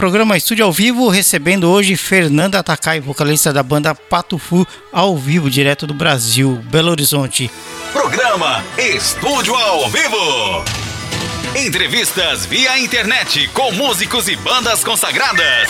[0.00, 5.86] programa Estúdio ao Vivo, recebendo hoje Fernanda Takai, vocalista da banda Patufu, ao vivo, direto
[5.86, 7.50] do Brasil, Belo Horizonte.
[7.92, 10.64] Programa Estúdio ao Vivo.
[11.54, 15.68] Entrevistas via internet com músicos e bandas consagradas.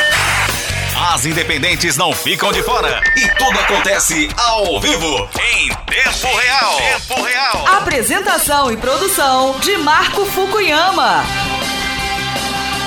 [1.12, 6.76] As independentes não ficam de fora e tudo acontece ao vivo, em tempo real.
[6.76, 7.66] Tempo real.
[7.66, 11.24] Apresentação e produção de Marco Fukuyama.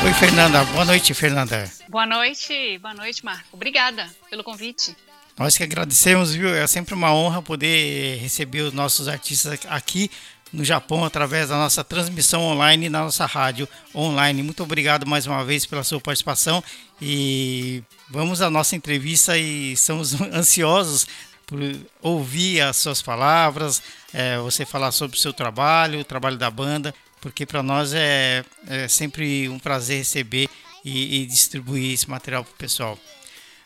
[0.04, 0.66] Oi, Fernanda.
[0.66, 1.72] Boa noite, Fernanda.
[1.88, 3.48] Boa noite, boa noite, Marco.
[3.54, 4.94] Obrigada pelo convite.
[5.38, 6.54] Nós que agradecemos, viu?
[6.54, 10.12] É sempre uma honra poder receber os nossos artistas aqui
[10.52, 14.44] no Japão através da nossa transmissão online na nossa rádio online.
[14.44, 16.62] Muito obrigado mais uma vez pela sua participação
[17.02, 21.08] e vamos à nossa entrevista e estamos ansiosos
[21.46, 21.60] por
[22.02, 23.82] ouvir as suas palavras,
[24.14, 28.44] é, você falar sobre o seu trabalho, o trabalho da banda, porque para nós é,
[28.68, 30.50] é, sempre um prazer receber
[30.84, 33.00] e, e distribuir esse material para o pessoal.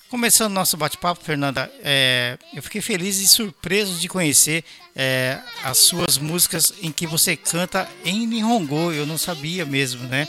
[0.09, 4.63] Começando nosso bate-papo, Fernanda, é, eu fiquei feliz e surpreso de conhecer
[4.95, 10.27] é, as suas músicas em que você canta em Nihongo, eu não sabia mesmo, né?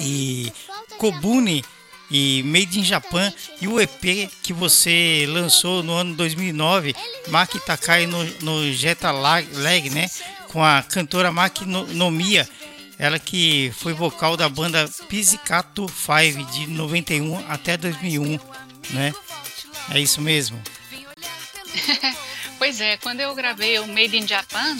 [0.00, 0.50] E
[0.96, 1.62] Kobuni
[2.10, 6.96] e Made in Japan e o EP que você lançou no ano 2009,
[7.28, 10.08] Maki Takai no, no Jetta Leg, né?
[10.50, 12.48] Com a cantora Maki Nomiya,
[12.98, 18.38] ela que foi vocal da banda Pizzicato 5 de 91 até 2001
[18.90, 19.14] né?
[19.90, 20.60] É isso mesmo?
[22.58, 24.76] pois é, quando eu gravei o Made in Japan,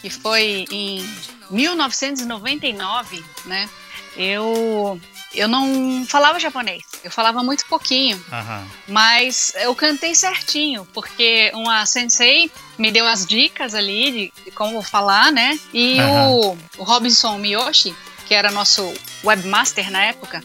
[0.00, 1.08] que foi em
[1.50, 3.68] 1999, né?
[4.16, 5.00] Eu
[5.34, 8.68] eu não falava japonês, eu falava muito pouquinho, uhum.
[8.88, 14.82] mas eu cantei certinho, porque uma sensei me deu as dicas ali de, de como
[14.82, 15.58] falar, né?
[15.72, 16.30] E uhum.
[16.30, 17.94] o, o Robinson Miyoshi,
[18.26, 18.92] que era nosso
[19.24, 20.42] webmaster na época,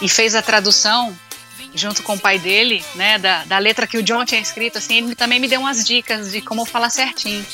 [0.00, 1.16] e fez a tradução
[1.76, 4.98] junto com o pai dele, né, da, da letra que o John tinha escrito, assim,
[4.98, 7.44] ele também me deu umas dicas de como falar certinho.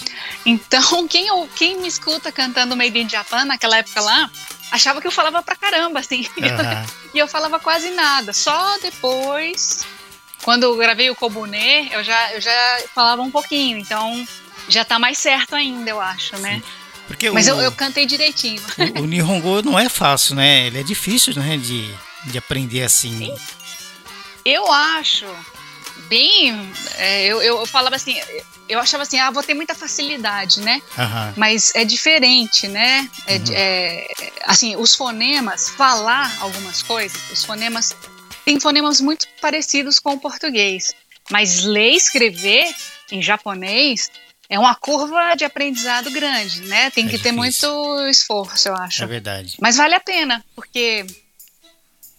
[0.47, 4.31] Então, quem, eu, quem me escuta cantando Made in Japan naquela época lá,
[4.71, 6.27] achava que eu falava pra caramba, assim.
[6.43, 6.87] Uhum.
[7.15, 8.33] e eu falava quase nada.
[8.33, 9.87] Só depois,
[10.43, 13.79] quando eu gravei o Kobune, eu já, eu já falava um pouquinho.
[13.79, 14.27] Então,
[14.69, 16.63] já tá mais certo ainda, eu acho, né?
[17.07, 18.61] Porque Mas o, eu, eu, cantei direitinho.
[18.97, 20.67] O, o Nihongo não é fácil, né?
[20.67, 21.93] Ele é difícil, né, de,
[22.25, 23.19] de aprender assim.
[23.19, 23.35] Sim.
[24.45, 25.27] Eu acho
[26.09, 26.53] bem.
[26.97, 28.21] É, eu, eu, falava assim,
[28.69, 30.83] eu achava assim, ah, vou ter muita facilidade, né?
[30.99, 31.33] Uhum.
[31.37, 33.09] Mas é diferente, né?
[33.27, 33.45] É, uhum.
[33.53, 34.09] é,
[34.45, 37.97] assim, os fonemas, falar algumas coisas, os fonemas.
[38.45, 40.93] Tem fonemas muito parecidos com o português.
[41.31, 42.75] Mas ler e escrever
[43.11, 44.11] em japonês
[44.49, 46.91] é uma curva de aprendizado grande, né?
[46.91, 47.23] Tem é que difícil.
[47.23, 49.03] ter muito esforço, eu acho.
[49.03, 49.57] É verdade.
[49.61, 51.07] Mas vale a pena, porque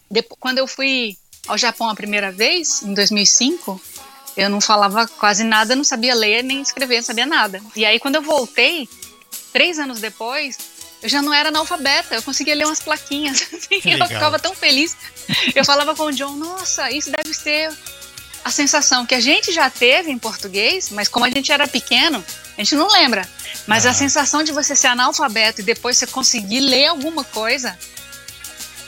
[0.10, 1.18] depois, quando eu fui
[1.48, 3.82] ao Japão a primeira vez, em 2005,
[4.36, 7.62] eu não falava quase nada, não sabia ler nem escrever, não sabia nada.
[7.76, 8.90] E aí, quando eu voltei,
[9.52, 10.58] três anos depois,
[11.02, 13.42] eu já não era analfabeta, eu conseguia ler umas plaquinhas.
[13.54, 14.96] Assim, eu ficava tão feliz.
[15.54, 17.72] Eu falava com o John: Nossa, isso deve ser
[18.44, 22.24] a sensação que a gente já teve em português, mas como a gente era pequeno,
[22.58, 23.28] a gente não lembra.
[23.68, 27.78] Mas a sensação de você ser analfabeto e depois você conseguir ler alguma coisa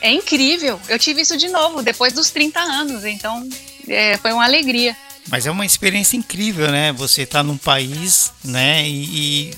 [0.00, 0.80] é incrível.
[0.88, 3.48] Eu tive isso de novo depois dos 30 anos, então
[3.88, 4.96] é, foi uma alegria.
[5.28, 6.92] Mas é uma experiência incrível, né?
[6.92, 8.88] Você está num país, né?
[8.88, 9.54] E, e,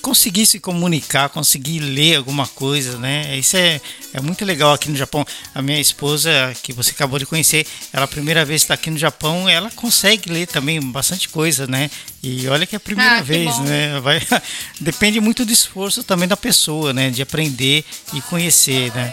[0.00, 3.36] conseguir se comunicar, conseguir ler alguma coisa, né?
[3.36, 3.80] Isso é,
[4.14, 5.26] é muito legal aqui no Japão.
[5.54, 6.30] A minha esposa,
[6.62, 10.30] que você acabou de conhecer, ela a primeira vez está aqui no Japão, ela consegue
[10.30, 11.90] ler também bastante coisa, né?
[12.22, 13.64] E olha que é a primeira ah, vez, bom.
[13.64, 14.00] né?
[14.00, 14.22] Vai,
[14.80, 17.10] depende muito do esforço também da pessoa, né?
[17.10, 17.84] De aprender
[18.14, 19.12] e conhecer, né?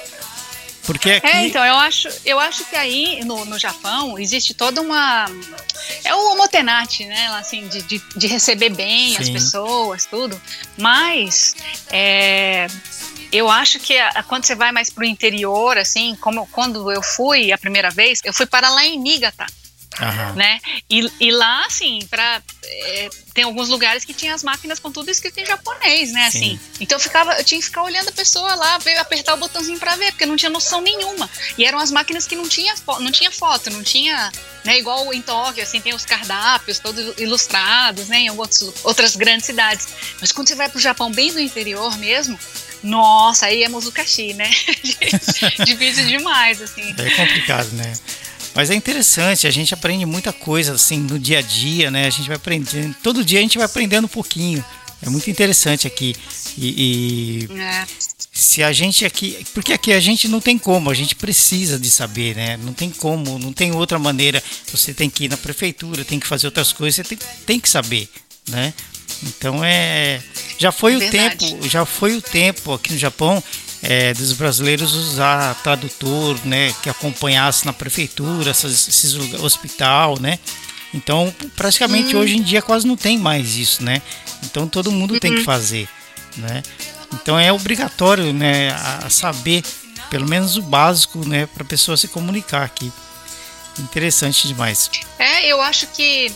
[0.85, 1.27] Porque aqui...
[1.27, 5.25] É, então, eu acho, eu acho que aí no, no Japão existe toda uma.
[6.03, 7.27] É o omotenate, né?
[7.39, 9.21] Assim, de, de, de receber bem Sim.
[9.21, 10.39] as pessoas, tudo.
[10.77, 11.55] Mas
[11.91, 12.67] é,
[13.31, 17.51] eu acho que a, quando você vai mais pro interior, assim, como quando eu fui
[17.51, 19.45] a primeira vez, eu fui para lá em Niigata.
[20.35, 20.59] Né?
[20.89, 25.09] E, e lá, assim, pra, é, tem alguns lugares que tinha as máquinas com tudo
[25.09, 26.27] escrito em japonês, né?
[26.27, 26.59] Assim.
[26.79, 29.79] Então eu, ficava, eu tinha que ficar olhando a pessoa lá, ver, apertar o botãozinho
[29.79, 31.29] para ver, porque não tinha noção nenhuma.
[31.57, 34.31] E eram as máquinas que não tinha, não tinha foto, não tinha.
[34.63, 38.21] Né, igual em Tóquio, assim, tem os cardápios todos ilustrados, né?
[38.21, 39.87] Em outros, outras grandes cidades.
[40.19, 42.39] Mas quando você vai pro Japão, bem do interior mesmo,
[42.81, 44.49] nossa, aí é Muzukashi, né?
[45.65, 46.95] Difícil demais, assim.
[46.97, 47.93] É complicado, né?
[48.55, 52.07] Mas é interessante, a gente aprende muita coisa assim no dia a dia, né?
[52.07, 54.63] A gente vai aprendendo, todo dia a gente vai aprendendo um pouquinho.
[55.01, 56.15] É muito interessante aqui.
[56.57, 57.85] E, e é.
[58.31, 61.91] se a gente aqui, porque aqui a gente não tem como, a gente precisa de
[61.91, 62.57] saber, né?
[62.57, 64.41] Não tem como, não tem outra maneira.
[64.71, 67.67] Você tem que ir na prefeitura, tem que fazer outras coisas, você tem, tem que
[67.67, 68.09] saber,
[68.47, 68.73] né?
[69.23, 70.21] Então é,
[70.57, 73.43] já foi é o tempo, já foi o tempo aqui no Japão
[73.87, 76.73] é, dos brasileiros usar tradutor, né?
[76.81, 80.39] Que acompanhasse na prefeitura, esses, hospital, né?
[80.93, 82.19] Então praticamente hum.
[82.19, 84.01] hoje em dia quase não tem mais isso, né?
[84.43, 85.19] Então todo mundo uhum.
[85.19, 85.45] tem que uhum.
[85.45, 85.87] fazer,
[86.37, 86.63] né?
[87.13, 89.63] Então é obrigatório, né, a saber
[90.09, 92.91] pelo menos o básico, né, para a pessoa se comunicar aqui.
[93.79, 94.89] Interessante demais.
[95.19, 96.31] É, eu acho que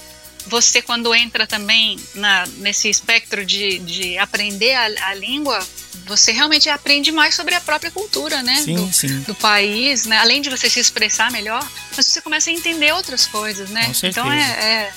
[0.49, 5.65] você quando entra também na, nesse espectro de, de aprender a, a língua,
[6.05, 8.55] você realmente aprende mais sobre a própria cultura, né?
[8.63, 9.19] Sim, do, sim.
[9.21, 10.17] do país, né?
[10.17, 11.65] Além de você se expressar melhor,
[11.95, 13.85] mas você começa a entender outras coisas, né?
[13.85, 14.19] Com certeza.
[14.19, 14.93] Então é, é,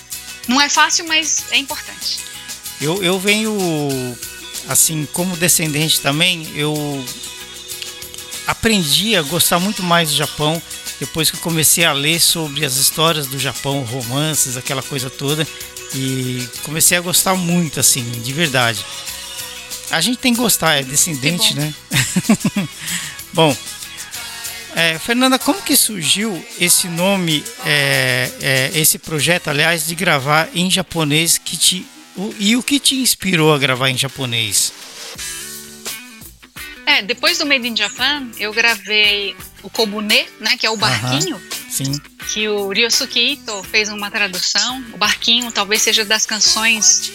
[0.49, 2.21] não é fácil, mas é importante.
[2.81, 3.57] Eu, eu venho
[4.69, 6.75] assim, como descendente também, eu
[8.47, 10.61] aprendi a gostar muito mais do Japão
[11.03, 15.45] depois que eu comecei a ler sobre as histórias do Japão, romances, aquela coisa toda,
[15.93, 18.85] e comecei a gostar muito, assim, de verdade.
[19.91, 21.75] A gente tem que gostar, é descendente, né?
[23.35, 23.55] bom,
[24.77, 30.71] é, Fernanda, como que surgiu esse nome, é, é, esse projeto, aliás, de gravar em
[30.71, 31.85] japonês que te
[32.17, 34.73] o, e o que te inspirou a gravar em japonês?
[36.87, 41.41] É, depois do Made in Japan, eu gravei o Kobune, né, que é o barquinho.
[41.71, 42.01] Sim.
[42.33, 44.85] Que o Ryosuke Ito fez uma tradução.
[44.93, 47.13] O barquinho talvez seja das canções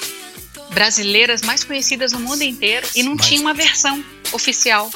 [0.71, 3.27] brasileiras mais conhecidas no mundo inteiro e não Mas...
[3.27, 4.91] tinha uma versão oficial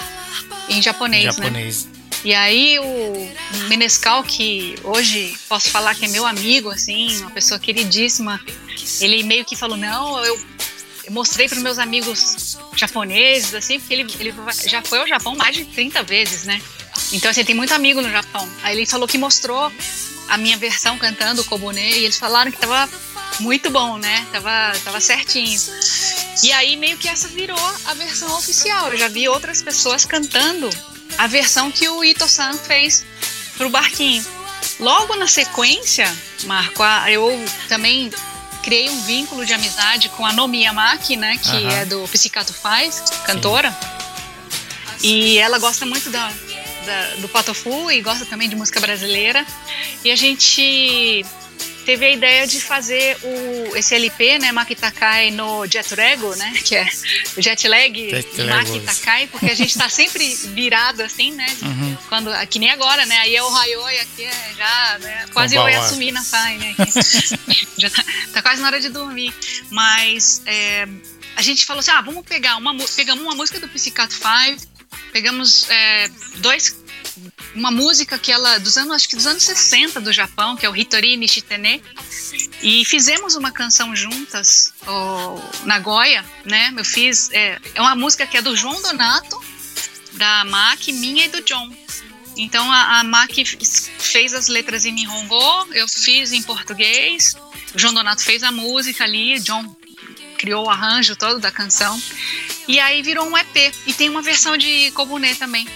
[0.70, 1.86] em japonês, em japonês.
[1.86, 1.92] né?
[2.24, 3.32] E aí o
[3.68, 8.40] Menescal, que hoje posso falar que é meu amigo, assim, uma pessoa queridíssima,
[9.00, 10.40] ele meio que falou, não, eu,
[11.04, 14.34] eu mostrei para meus amigos japoneses, assim, porque ele, ele
[14.68, 16.62] já foi ao Japão mais de 30 vezes, né?
[17.12, 18.48] Então, assim, tem muito amigo no Japão.
[18.64, 19.72] Aí ele falou que mostrou
[20.28, 22.90] a minha versão cantando o Kobune e eles falaram que tava
[23.40, 24.26] muito bom, né?
[24.32, 25.60] Tava, tava certinho.
[26.44, 28.92] E aí meio que essa virou a versão oficial.
[28.92, 30.70] Eu já vi outras pessoas cantando
[31.18, 33.06] a versão que o Ito-san fez
[33.58, 34.26] pro barquinho.
[34.80, 36.12] Logo na sequência,
[36.46, 38.12] Marco, eu também
[38.64, 41.70] criei um vínculo de amizade com a Nomi Yamaki, né, que uhum.
[41.70, 43.72] é do Psicato Faz, cantora.
[44.98, 45.08] Sim.
[45.08, 46.32] E ela gosta muito da,
[46.86, 49.46] da, do Patofu e gosta também de música brasileira.
[50.04, 51.26] E a gente
[51.86, 56.88] teve a ideia de fazer o, esse LP, né, Makitakai no Jetrego, né, que é
[57.36, 61.98] o jet lag Makitakai, porque a gente está sempre virado assim, né, uhum.
[62.08, 65.68] quando, que nem agora, né, aí é o Raioi aqui é já, né, quase eu
[65.68, 66.76] ia assumir na sai, né,
[67.78, 68.04] já tá,
[68.34, 69.34] tá, quase na hora de dormir,
[69.70, 70.88] mas é,
[71.36, 74.71] a gente falou assim, ah, vamos pegar uma, pegamos uma música do Psicato 5,
[75.12, 76.76] pegamos é, dois
[77.54, 80.70] uma música que ela dos anos acho que dos anos 60 do Japão, que é
[80.70, 81.84] o Hitori Nishitene,
[82.62, 86.74] e fizemos uma canção juntas, o Nagoya, né?
[86.76, 89.42] Eu fiz é, é uma música que é do João Donato,
[90.14, 91.70] da Maki, minha e do John.
[92.38, 97.36] Então a, a Maki fez as letras em Nihongo, eu fiz em português.
[97.74, 99.76] O João Donato fez a música ali, John
[100.42, 102.02] criou o arranjo todo da canção.
[102.68, 103.72] E aí virou um EP.
[103.86, 105.68] E tem uma versão de Kobune também.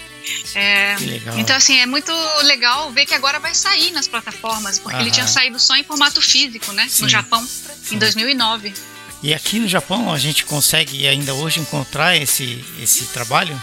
[0.56, 0.96] É,
[1.38, 5.28] então, assim, é muito legal ver que agora vai sair nas plataformas, porque ele tinha
[5.28, 6.88] saído só em formato físico, né?
[6.90, 7.04] Sim.
[7.04, 7.96] No Japão, Sim.
[7.96, 8.74] em 2009.
[9.22, 13.62] E aqui no Japão a gente consegue ainda hoje encontrar esse, esse trabalho?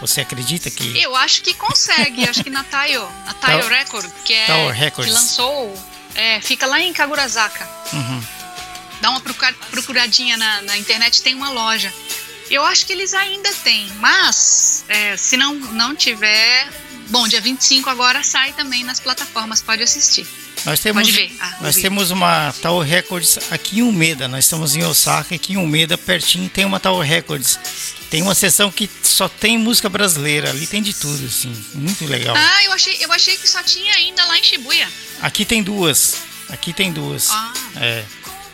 [0.00, 1.00] Você acredita que.
[1.00, 5.72] Eu acho que consegue, acho que na Taio, a Taio Record, que é que lançou,
[6.16, 7.68] é, fica lá em Kagurazaka.
[7.92, 8.22] Uhum.
[9.04, 11.92] Dá uma procuradinha na, na internet, tem uma loja.
[12.50, 16.72] Eu acho que eles ainda têm, mas é, se não, não tiver.
[17.10, 20.26] Bom, dia 25 agora sai também nas plataformas, pode assistir.
[20.64, 21.36] Nós temos, pode ver.
[21.38, 25.58] Ah, nós temos uma Tower Records aqui em Umeda, nós estamos em Osaka, aqui em
[25.58, 27.58] Umeda, pertinho, tem uma Tower Records.
[28.08, 32.34] Tem uma seção que só tem música brasileira, ali tem de tudo, assim, muito legal.
[32.34, 34.88] Ah, eu achei, eu achei que só tinha ainda lá em Shibuya.
[35.20, 37.28] Aqui tem duas, aqui tem duas.
[37.30, 37.52] Ah.
[37.76, 38.04] É.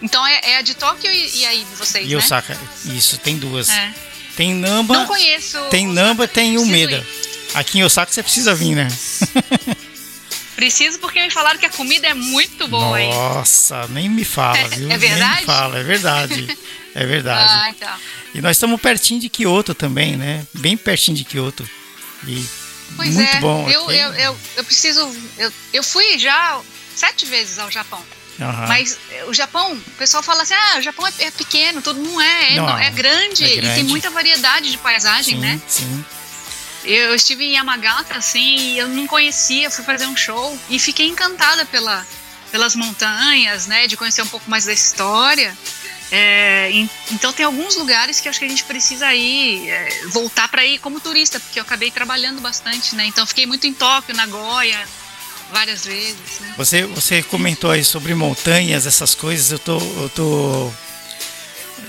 [0.03, 2.17] Então é, é a de Tóquio e, e aí de vocês, e né?
[2.17, 3.69] Osaka, isso, tem duas.
[3.69, 3.95] É.
[4.37, 4.95] Tem Namba.
[4.95, 5.59] Não conheço.
[5.71, 7.05] Tem Namba, tem Umeda.
[7.55, 8.89] Aqui em Osaka você precisa vir, né?
[10.61, 13.11] Preciso porque me falaram que a comida é muito boa, hein?
[13.15, 14.91] Nossa, nem me fala, é, viu?
[14.91, 15.31] É verdade?
[15.31, 16.59] Nem me fala, é verdade.
[16.95, 17.53] É verdade.
[17.53, 17.99] ah, então.
[18.35, 20.47] E nós estamos pertinho de Kyoto também, né?
[20.53, 21.69] Bem pertinho de Kyoto.
[22.27, 22.45] E
[22.97, 23.41] pois muito é.
[23.41, 23.71] bom.
[23.71, 25.09] Eu, eu, eu, eu, preciso.
[25.39, 26.61] Eu, eu fui já
[26.95, 28.05] sete vezes ao Japão.
[28.41, 28.69] Uhum.
[28.69, 32.01] Mas eh, o Japão, o pessoal fala assim: ah, o Japão é, é pequeno, tudo
[32.01, 35.41] não é, é, não, é, grande, é, grande, e tem muita variedade de paisagem, sim,
[35.41, 35.61] né?
[35.69, 36.05] Sim.
[36.83, 41.09] Eu estive em Yamagata, assim, e eu não conhecia, fui fazer um show e fiquei
[41.09, 42.07] encantada pela,
[42.51, 43.87] pelas montanhas, né?
[43.87, 45.57] De conhecer um pouco mais da história.
[46.13, 46.71] É,
[47.13, 50.79] então tem alguns lugares que acho que a gente precisa ir, é, voltar para ir
[50.79, 53.05] como turista, porque eu acabei trabalhando bastante, né?
[53.07, 54.89] Então fiquei muito em Tóquio, Nagoya,
[55.53, 56.41] várias vezes.
[56.41, 56.55] Né?
[56.57, 59.51] Você, você comentou aí sobre montanhas, essas coisas.
[59.51, 60.73] Eu tô, eu tô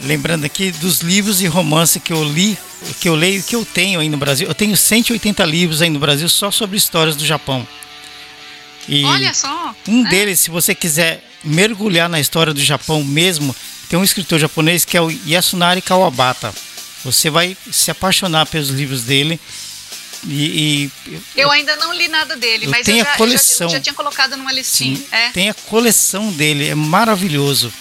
[0.04, 2.58] lembrando aqui dos livros e romance que eu li,
[3.00, 4.48] que eu leio, que eu tenho aí no Brasil.
[4.48, 7.68] Eu tenho 180 livros aí no Brasil só sobre histórias do Japão.
[8.88, 9.76] E Olha só!
[9.88, 10.10] Um né?
[10.10, 13.56] deles, se você quiser mergulhar na história do Japão mesmo,
[13.90, 16.54] tem um escritor japonês que é o Yasunari Kawabata.
[17.04, 19.40] Você vai se apaixonar pelos livros dele.
[20.28, 23.70] E, e eu, eu, ainda não li nada dele, mas eu já, a coleção.
[23.70, 24.96] já, já tinha colocado numa listinha.
[24.96, 25.30] Sim, é.
[25.32, 27.74] Tem a coleção dele, é maravilhoso.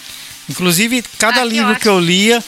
[0.49, 2.43] Inclusive, cada ah, livro que, que eu lia,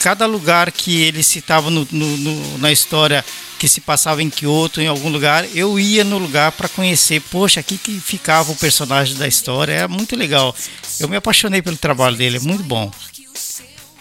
[0.00, 3.24] cada lugar que ele citava no, no, no, na história
[3.58, 7.20] que se passava em Kyoto, em algum lugar, eu ia no lugar para conhecer.
[7.20, 9.72] Poxa, aqui que ficava o personagem da história.
[9.72, 10.56] É muito legal.
[10.98, 12.90] Eu me apaixonei pelo trabalho dele, é muito bom.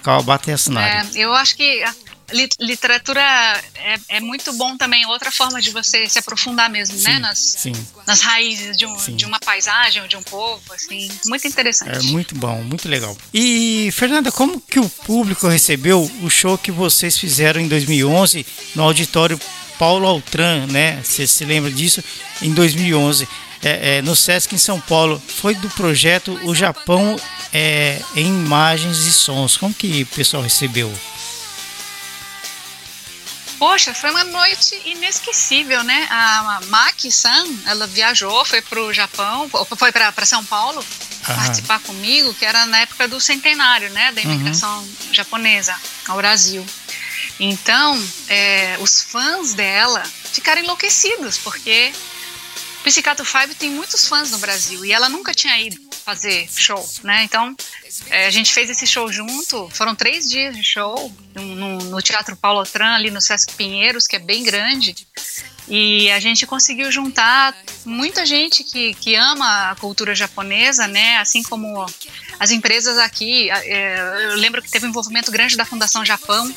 [0.01, 1.09] Kawabata Yasunari.
[1.13, 1.83] É, eu acho que
[2.59, 3.21] literatura
[3.75, 7.19] é, é, muito bom também, outra forma de você se aprofundar mesmo, né, sim, né?
[7.19, 7.88] Nas, sim.
[8.05, 12.07] nas raízes de, um, de, uma paisagem ou de um povo, assim, muito interessante.
[12.07, 13.15] É muito bom, muito legal.
[13.33, 18.45] E, Fernanda, como que o público recebeu o show que vocês fizeram em 2011
[18.75, 19.39] no auditório
[19.79, 21.01] Paulo Altran, né?
[21.03, 22.03] Você se lembra disso?
[22.41, 23.27] Em 2011.
[23.62, 25.21] É, é, no Sesc em São Paulo.
[25.25, 27.17] Foi do projeto O Japão
[27.53, 29.57] é, em Imagens e Sons.
[29.57, 30.93] Como que o pessoal recebeu?
[33.59, 36.07] Poxa, foi uma noite inesquecível, né?
[36.09, 40.83] A Maki-san, ela viajou, foi para o Japão, foi para São Paulo
[41.27, 41.35] Aham.
[41.35, 44.13] participar comigo, que era na época do centenário, né?
[44.13, 45.13] Da imigração uhum.
[45.13, 45.75] japonesa
[46.07, 46.65] ao Brasil.
[47.37, 51.91] Então, é, os fãs dela ficaram enlouquecidos, porque
[52.83, 57.23] Psicato 5 tem muitos fãs no Brasil e ela nunca tinha ido fazer show, né?
[57.23, 57.55] Então,
[58.09, 62.35] é, a gente fez esse show junto, foram três dias de show no, no Teatro
[62.35, 64.95] Paulo Tran, ali no Sesc Pinheiros, que é bem grande.
[65.67, 71.17] E a gente conseguiu juntar muita gente que, que ama a cultura japonesa, né?
[71.17, 71.85] Assim como
[72.39, 73.51] as empresas aqui.
[73.51, 76.51] É, eu lembro que teve um envolvimento grande da Fundação Japão,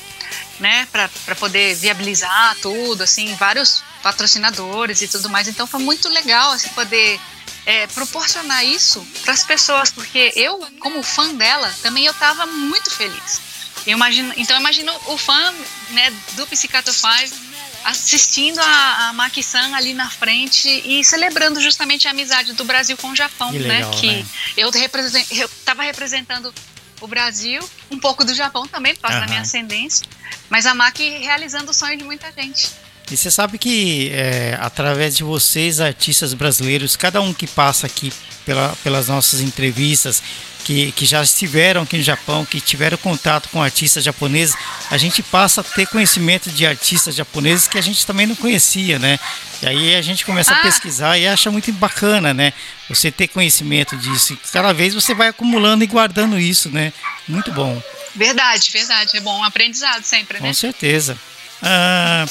[0.59, 0.88] né?
[0.90, 5.47] Para poder viabilizar tudo, assim, vários patrocinadores e tudo mais.
[5.47, 7.21] Então foi muito legal assim, poder
[7.64, 12.90] é, proporcionar isso para as pessoas, porque eu, como fã dela, também eu estava muito
[12.90, 13.40] feliz.
[13.87, 15.54] Eu imagino, então imagino o fã
[15.90, 17.52] né, do Psicato 5
[17.85, 23.09] assistindo a, a Maki-san ali na frente e celebrando justamente a amizade do Brasil com
[23.09, 23.78] o Japão, que né?
[23.78, 24.26] Legal, que né?
[24.57, 26.54] eu estava representando
[27.00, 29.25] o Brasil, um pouco do Japão também, por causa uhum.
[29.25, 30.07] da minha ascendência,
[30.49, 32.71] mas a Maki realizando o sonho de muita gente.
[33.12, 38.11] E você sabe que é, através de vocês, artistas brasileiros, cada um que passa aqui
[38.47, 40.23] pela, pelas nossas entrevistas,
[40.64, 44.57] que, que já estiveram aqui no Japão, que tiveram contato com artistas japoneses,
[44.90, 48.99] a gente passa a ter conhecimento de artistas japoneses que a gente também não conhecia,
[48.99, 49.19] né?
[49.61, 50.59] E aí a gente começa ah.
[50.59, 52.54] a pesquisar e acha muito bacana, né?
[52.88, 54.33] Você ter conhecimento disso.
[54.33, 56.92] E cada vez você vai acumulando e guardando isso, né?
[57.28, 57.83] Muito bom.
[58.14, 59.19] Verdade, verdade.
[59.19, 60.49] É bom um aprendizado sempre, né?
[60.49, 61.19] Com certeza.
[61.62, 62.26] Ah,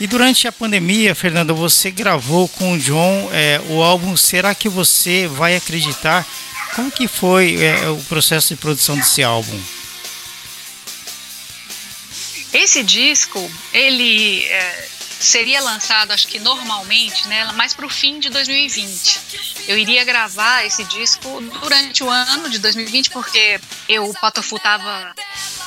[0.00, 4.68] e durante a pandemia, Fernando, você gravou com o John é, o álbum Será que
[4.68, 6.26] você vai acreditar?
[6.74, 9.60] Como que foi é, o processo de produção desse álbum?
[12.52, 14.88] Esse disco, ele é,
[15.22, 19.20] seria lançado, acho que normalmente, né, mais para o fim de 2020.
[19.68, 25.14] Eu iria gravar esse disco durante o ano de 2020, porque eu, o Patofu, estava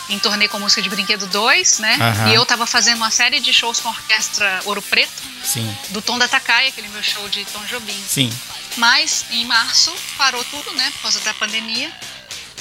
[0.10, 1.98] em turnê com música de Brinquedo 2, né?
[1.98, 2.32] Uhum.
[2.32, 5.24] E eu estava fazendo uma série de shows com a orquestra Ouro Preto.
[5.44, 5.76] Sim.
[5.90, 8.04] Do Tom da Takai, aquele meu show de Tom Jobim.
[8.08, 8.32] Sim.
[8.78, 10.92] Mas em março parou tudo, né?
[10.92, 11.92] Por causa da pandemia.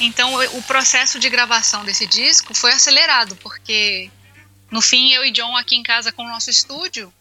[0.00, 4.10] Então o processo de gravação desse disco foi acelerado, porque
[4.70, 7.12] no fim eu e John aqui em casa com o nosso estúdio,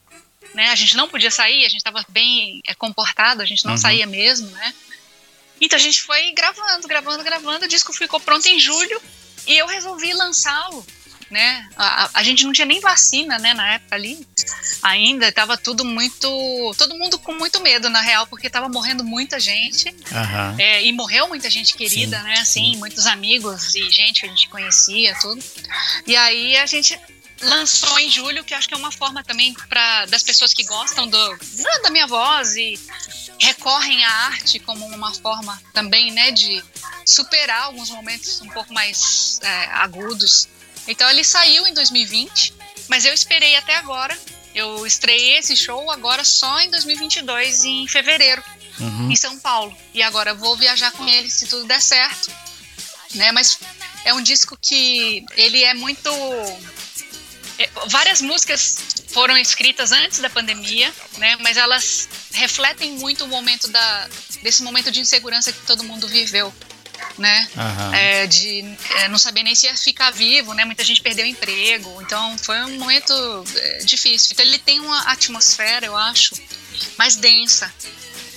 [0.53, 0.70] né?
[0.70, 3.77] A gente não podia sair, a gente estava bem é, comportado, a gente não uhum.
[3.77, 4.74] saía mesmo, né?
[5.62, 7.65] Então a gente foi gravando, gravando, gravando.
[7.65, 9.01] O disco ficou pronto em julho
[9.48, 10.86] e eu resolvi lançá-lo
[11.34, 11.68] né?
[11.76, 14.26] A, a, gente não tinha nem vacina, né, na época ali.
[14.84, 16.28] Ainda estava tudo muito.
[16.78, 19.90] Todo mundo com muito medo, na real, porque estava morrendo muita gente.
[19.90, 20.60] Uhum.
[20.60, 22.34] É, e morreu muita gente querida, sim, né?
[22.34, 22.78] Assim, sim.
[22.78, 25.44] muitos amigos e gente que a gente conhecia, tudo.
[26.06, 26.98] E aí a gente
[27.44, 31.08] lançou em julho, que acho que é uma forma também para das pessoas que gostam
[31.08, 31.40] do,
[31.84, 32.80] da minha voz e
[33.40, 36.64] recorrem à arte como uma forma também, né, de
[37.06, 40.48] superar alguns momentos um pouco mais é, agudos
[40.88, 42.54] então ele saiu em 2020,
[42.88, 44.18] mas eu esperei até agora
[44.54, 48.44] Eu estreiei esse show agora só em 2022, em fevereiro,
[48.80, 49.12] uhum.
[49.12, 49.76] em São Paulo.
[49.94, 52.32] E agora vou viajar com ele se tudo der certo.
[53.16, 53.32] Né?
[53.32, 53.58] Mas
[54.06, 56.12] é um disco que ele é muito.
[57.60, 58.78] É, várias músicas
[59.10, 61.38] foram escritas antes da pandemia, né?
[61.42, 64.10] Mas elas refletem muito o momento da,
[64.42, 66.54] desse momento de insegurança que todo mundo viveu
[67.18, 67.48] né?
[67.56, 67.94] Uhum.
[67.94, 68.64] É, de
[68.96, 70.66] é, não saber nem se ia ficar vivo, né?
[70.66, 73.14] Muita gente perdeu emprego, então foi um momento
[73.56, 74.30] é, difícil.
[74.32, 76.36] Então ele tem uma atmosfera, eu acho,
[76.98, 77.72] mais densa,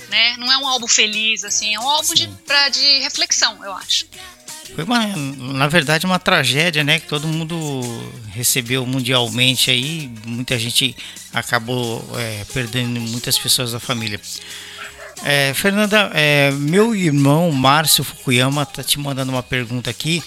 [0.09, 0.35] né?
[0.37, 4.05] Não é um álbum feliz, assim, é um álbum de, pra, de reflexão, eu acho.
[4.75, 6.99] Foi uma, na verdade, uma tragédia, né?
[6.99, 7.55] Que todo mundo
[8.37, 10.95] recebeu mundialmente aí, muita gente
[11.33, 14.21] acabou é, perdendo muitas pessoas da família.
[15.23, 20.23] É, Fernanda, é, meu irmão Márcio Fukuyama está te mandando uma pergunta aqui.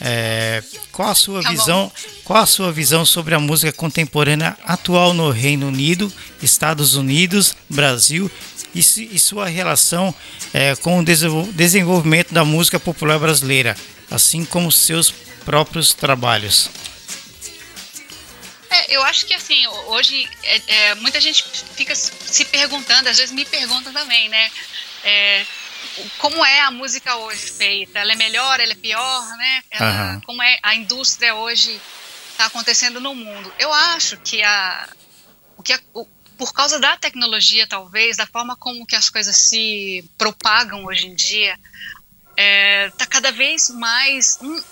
[0.00, 0.62] É,
[0.92, 1.86] qual a sua tá visão?
[1.86, 1.92] Bom.
[2.24, 8.30] Qual a sua visão sobre a música contemporânea atual no Reino Unido, Estados Unidos, Brasil
[8.72, 10.14] e, e sua relação
[10.54, 13.76] é, com o desenvolvimento da música popular brasileira,
[14.08, 15.12] assim como seus
[15.44, 16.70] próprios trabalhos?
[18.70, 21.42] É, eu acho que assim, hoje é, é, muita gente
[21.74, 24.50] fica se perguntando, às vezes me perguntam também, né?
[25.02, 25.46] É,
[26.18, 27.98] como é a música hoje feita?
[27.98, 29.62] Ela é melhor, ela é pior, né?
[29.70, 30.20] Ela, uhum.
[30.22, 31.80] Como é a indústria hoje
[32.30, 33.52] está acontecendo no mundo?
[33.58, 34.88] Eu acho que a,
[35.56, 36.06] o que a, o,
[36.36, 41.14] por causa da tecnologia, talvez, da forma como que as coisas se propagam hoje em
[41.14, 41.58] dia,
[42.36, 44.62] está é, cada vez mais um,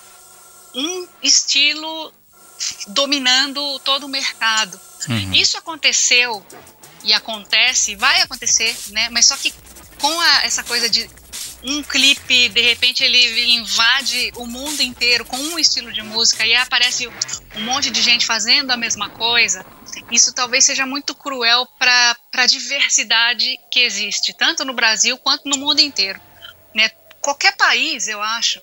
[0.75, 2.13] um estilo
[2.87, 4.79] dominando todo o mercado.
[5.07, 5.33] Uhum.
[5.33, 6.45] Isso aconteceu
[7.03, 9.09] e acontece, vai acontecer, né?
[9.09, 9.53] Mas só que
[9.99, 11.09] com a, essa coisa de
[11.63, 16.55] um clipe, de repente ele invade o mundo inteiro com um estilo de música e
[16.55, 17.07] aparece
[17.55, 19.65] um monte de gente fazendo a mesma coisa.
[20.11, 25.57] Isso talvez seja muito cruel para a diversidade que existe, tanto no Brasil quanto no
[25.57, 26.21] mundo inteiro.
[26.73, 26.89] Né?
[27.21, 28.61] Qualquer país, eu acho,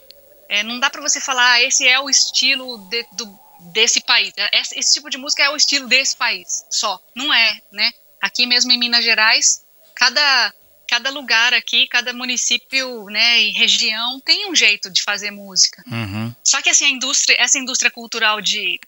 [0.48, 3.38] é, não dá para você falar ah, esse é o estilo de, do,
[3.72, 4.32] desse país.
[4.36, 7.00] É, esse, esse tipo de música é o estilo desse país, só.
[7.14, 7.92] Não é, né?
[8.20, 10.54] Aqui mesmo em Minas Gerais, cada
[10.86, 15.82] cada lugar aqui, cada município, né, e região tem um jeito de fazer música.
[15.86, 16.32] Uhum.
[16.44, 18.78] Só que assim, a indústria, essa indústria cultural de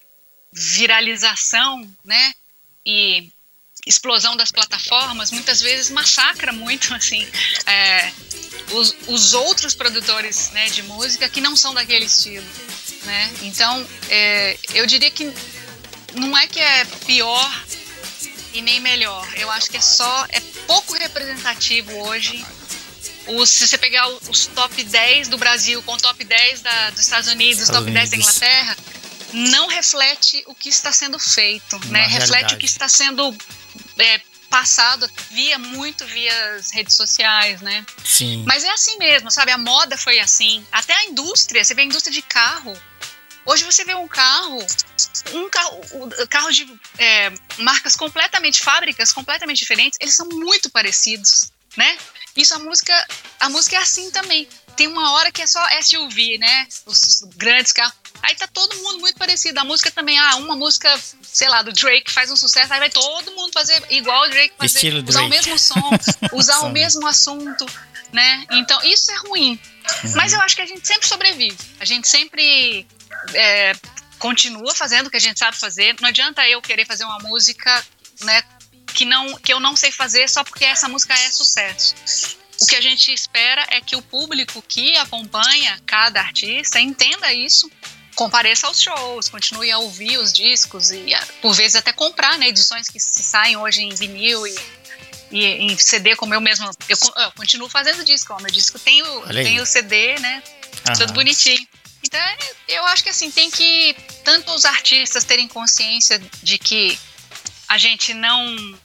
[0.52, 2.34] viralização, né,
[2.84, 3.30] e
[3.86, 7.26] explosão das plataformas, muitas vezes massacra muito, assim,
[7.66, 8.12] é,
[8.72, 12.44] os, os, outros produtores, né, de música que não são daquele estilo
[13.06, 13.32] né?
[13.42, 15.32] Então, é, eu diria que
[16.14, 17.64] não é que é pior
[18.52, 19.26] e nem melhor.
[19.36, 22.44] Eu acho que é só é pouco representativo hoje.
[23.28, 27.00] Os, se você pegar os top 10 do Brasil com o top 10 da, dos
[27.00, 28.10] Estados Unidos, Estados top Unidos.
[28.10, 28.76] 10 da Inglaterra,
[29.32, 32.06] não reflete o que está sendo feito, né?
[32.06, 33.36] Reflete o que está sendo
[33.98, 37.84] é, passado via muito via as redes sociais, né?
[38.04, 38.44] Sim.
[38.46, 39.50] Mas é assim mesmo, sabe?
[39.50, 40.64] A moda foi assim.
[40.72, 42.76] Até a indústria, você vê a indústria de carro.
[43.44, 44.58] Hoje você vê um carro,
[45.32, 45.80] um carro,
[46.28, 51.96] carros de é, marcas completamente, fábricas completamente diferentes, eles são muito parecidos, né?
[52.36, 53.06] Isso a música,
[53.38, 54.48] a música é assim também.
[54.76, 56.68] Tem uma hora que é só SUV, né?
[56.84, 57.94] Os grandes carros.
[58.22, 59.58] Aí tá todo mundo muito parecido.
[59.60, 62.90] A música também, ah, uma música, sei lá, do Drake faz um sucesso, aí vai
[62.90, 65.26] todo mundo fazer igual o Drake, fazer, Estilo usar Drake.
[65.26, 65.90] o mesmo som,
[66.32, 67.66] usar o mesmo assunto,
[68.12, 68.44] né?
[68.52, 69.60] Então, isso é ruim.
[70.04, 70.12] Uhum.
[70.14, 71.58] Mas eu acho que a gente sempre sobrevive.
[71.80, 72.86] A gente sempre
[73.34, 73.72] é,
[74.18, 75.94] continua fazendo o que a gente sabe fazer.
[76.00, 77.84] Não adianta eu querer fazer uma música,
[78.22, 78.42] né,
[78.94, 81.94] que, não, que eu não sei fazer só porque essa música é sucesso.
[82.60, 87.70] O que a gente espera é que o público que acompanha cada artista entenda isso,
[88.16, 92.88] compareça aos shows, continue a ouvir os discos e, por vezes, até comprar né, edições
[92.88, 94.56] que se saem hoje em vinil e,
[95.30, 96.68] e em CD, como eu mesmo.
[96.88, 100.42] Eu, eu continuo fazendo disco, ó, meu disco tem o, tem o CD, né?
[100.88, 100.96] Aham.
[100.96, 101.64] Tudo bonitinho.
[102.02, 102.20] Então,
[102.68, 106.98] eu acho que assim, tem que tanto os artistas terem consciência de que
[107.68, 108.78] a gente não,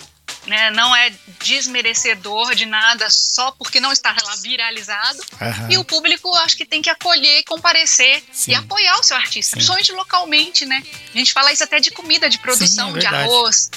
[0.52, 1.10] né, não é
[1.40, 5.20] desmerecedor de nada só porque não está lá viralizado.
[5.40, 5.72] Uhum.
[5.72, 8.52] E o público acho que tem que acolher, comparecer Sim.
[8.52, 9.56] e apoiar o seu artista, Sim.
[9.56, 10.84] principalmente localmente, né?
[11.16, 13.72] A gente fala isso até de comida, de produção, Sim, é de arroz,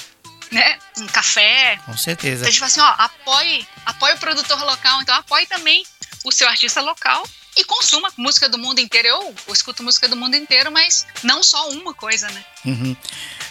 [0.51, 0.77] né?
[0.99, 1.79] Um café.
[1.87, 2.39] Com certeza.
[2.39, 5.87] Então a gente fala assim, ó, apoie, apoie o produtor local, então apoie também
[6.25, 7.25] o seu artista local
[7.57, 9.09] e consuma música do mundo inteiro.
[9.09, 12.45] Eu, eu escuto música do mundo inteiro, mas não só uma coisa, né?
[12.65, 12.97] Uhum.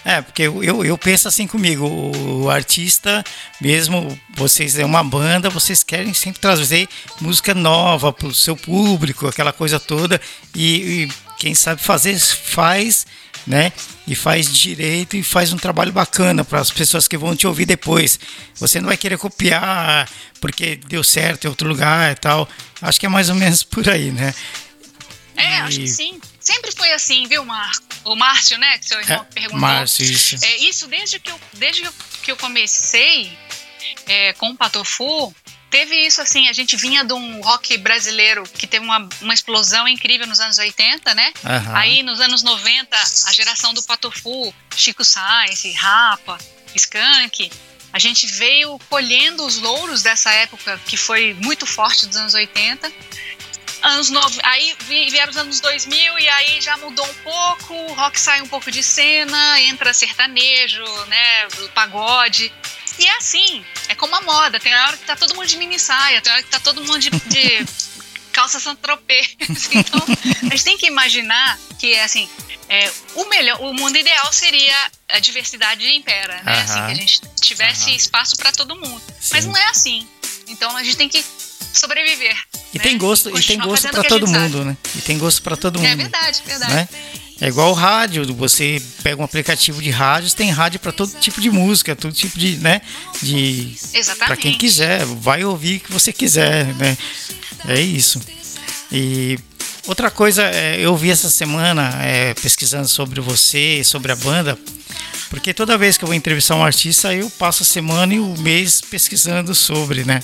[0.03, 3.23] É, porque eu, eu, penso assim comigo, o artista,
[3.61, 6.89] mesmo vocês é uma banda, vocês querem sempre trazer
[7.21, 10.19] música nova para o seu público, aquela coisa toda,
[10.53, 13.05] e, e quem sabe fazer, faz
[13.45, 13.71] né?
[14.07, 17.65] E faz direito e faz um trabalho bacana para as pessoas que vão te ouvir
[17.65, 18.19] depois.
[18.55, 22.47] Você não vai querer copiar porque deu certo em outro lugar e tal.
[22.81, 24.33] Acho que é mais ou menos por aí, né?
[25.35, 25.61] É, e...
[25.61, 26.19] acho que sim.
[26.39, 27.83] Sempre foi assim, viu, Marco?
[28.03, 28.77] O Márcio, né?
[28.77, 29.59] Que seu irmão é, perguntou.
[29.59, 30.35] Márcio, isso.
[30.43, 31.89] É, isso desde que eu, desde
[32.21, 33.31] que eu comecei
[34.05, 35.33] é, com o Patofu,
[35.73, 39.87] teve isso assim, a gente vinha de um rock brasileiro que teve uma, uma explosão
[39.87, 41.33] incrível nos anos 80, né?
[41.43, 41.75] Uhum.
[41.75, 46.37] Aí nos anos 90, a geração do Patofu, Chico Sainz, Rapa,
[46.75, 47.51] Skank,
[47.91, 52.93] a gente veio colhendo os louros dessa época que foi muito forte dos anos 80.
[53.81, 54.21] Anos no...
[54.43, 54.75] Aí
[55.09, 58.69] vieram os anos 2000 e aí já mudou um pouco, o rock sai um pouco
[58.69, 62.53] de cena, entra sertanejo, né, pagode.
[62.99, 64.59] E é assim, é como a moda.
[64.59, 66.59] Tem a hora que tá todo mundo de mini saia, tem a hora que tá
[66.59, 67.65] todo mundo de, de
[68.31, 69.35] calça Saint-Tropez.
[69.71, 70.01] Então,
[70.43, 72.29] a gente tem que imaginar que, assim,
[72.69, 74.75] é, o melhor, o mundo ideal seria
[75.09, 76.61] a diversidade impera, né?
[76.61, 79.01] Assim, que a gente tivesse espaço para todo mundo.
[79.19, 79.29] Sim.
[79.33, 80.07] Mas não é assim.
[80.47, 81.23] Então a gente tem que
[81.73, 82.35] sobreviver.
[82.73, 82.83] E né?
[82.83, 84.65] tem gosto, e tem gosto para todo mundo, sabe.
[84.65, 84.77] né?
[84.95, 85.91] E tem gosto para todo é mundo.
[85.91, 86.73] É verdade, verdade.
[86.73, 86.87] Né?
[87.43, 91.41] É igual o rádio, você pega um aplicativo de rádios, tem rádio para todo tipo
[91.41, 92.81] de música, todo tipo de, né,
[93.21, 93.75] de
[94.17, 96.97] para quem quiser, vai ouvir o que você quiser, né?
[97.67, 98.21] É isso.
[98.89, 99.37] E
[99.87, 104.57] outra coisa, é, eu vi essa semana é, pesquisando sobre você, sobre a banda,
[105.29, 108.37] porque toda vez que eu vou entrevistar um artista, eu passo a semana e o
[108.37, 110.21] mês pesquisando sobre, né?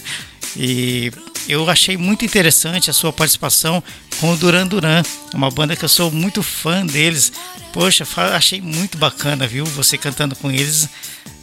[0.55, 1.11] E
[1.47, 3.83] eu achei muito interessante a sua participação
[4.19, 7.31] com o Duran Duran, uma banda que eu sou muito fã deles.
[7.73, 9.65] Poxa, achei muito bacana, viu?
[9.65, 10.87] Você cantando com eles.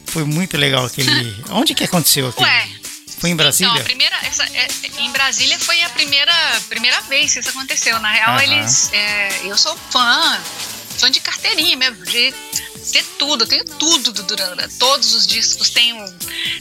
[0.05, 1.35] Foi muito legal aquele.
[1.51, 2.47] Onde que aconteceu aquilo?
[2.47, 2.69] Ué.
[3.17, 3.71] Foi em Brasília?
[3.71, 4.67] Então, a primeira, essa, é,
[4.99, 6.33] em Brasília foi a primeira,
[6.69, 7.99] primeira vez que isso aconteceu.
[7.99, 8.91] Na real, eles.
[8.93, 10.41] É, eu sou fã,
[10.97, 12.33] fã de carteirinha mesmo, de
[12.91, 15.97] ter tudo, eu tenho tudo do Duran Duran, todos os discos, tenho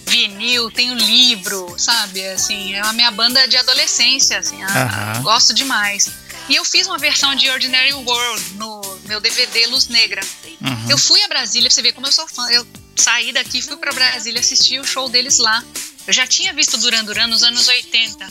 [0.07, 2.27] vinil, tenho livro, sabe?
[2.27, 6.11] Assim, é a minha banda de adolescência, assim, a, gosto demais.
[6.49, 10.23] E eu fiz uma versão de Ordinary World no meu DVD Luz Negra.
[10.61, 10.91] Uhum.
[10.91, 12.49] Eu fui a Brasília, pra você ver como eu sou fã.
[12.51, 15.63] Eu saí daqui, fui para Brasília assistir o show deles lá.
[16.07, 18.27] Eu já tinha visto Duran Duran nos anos 80.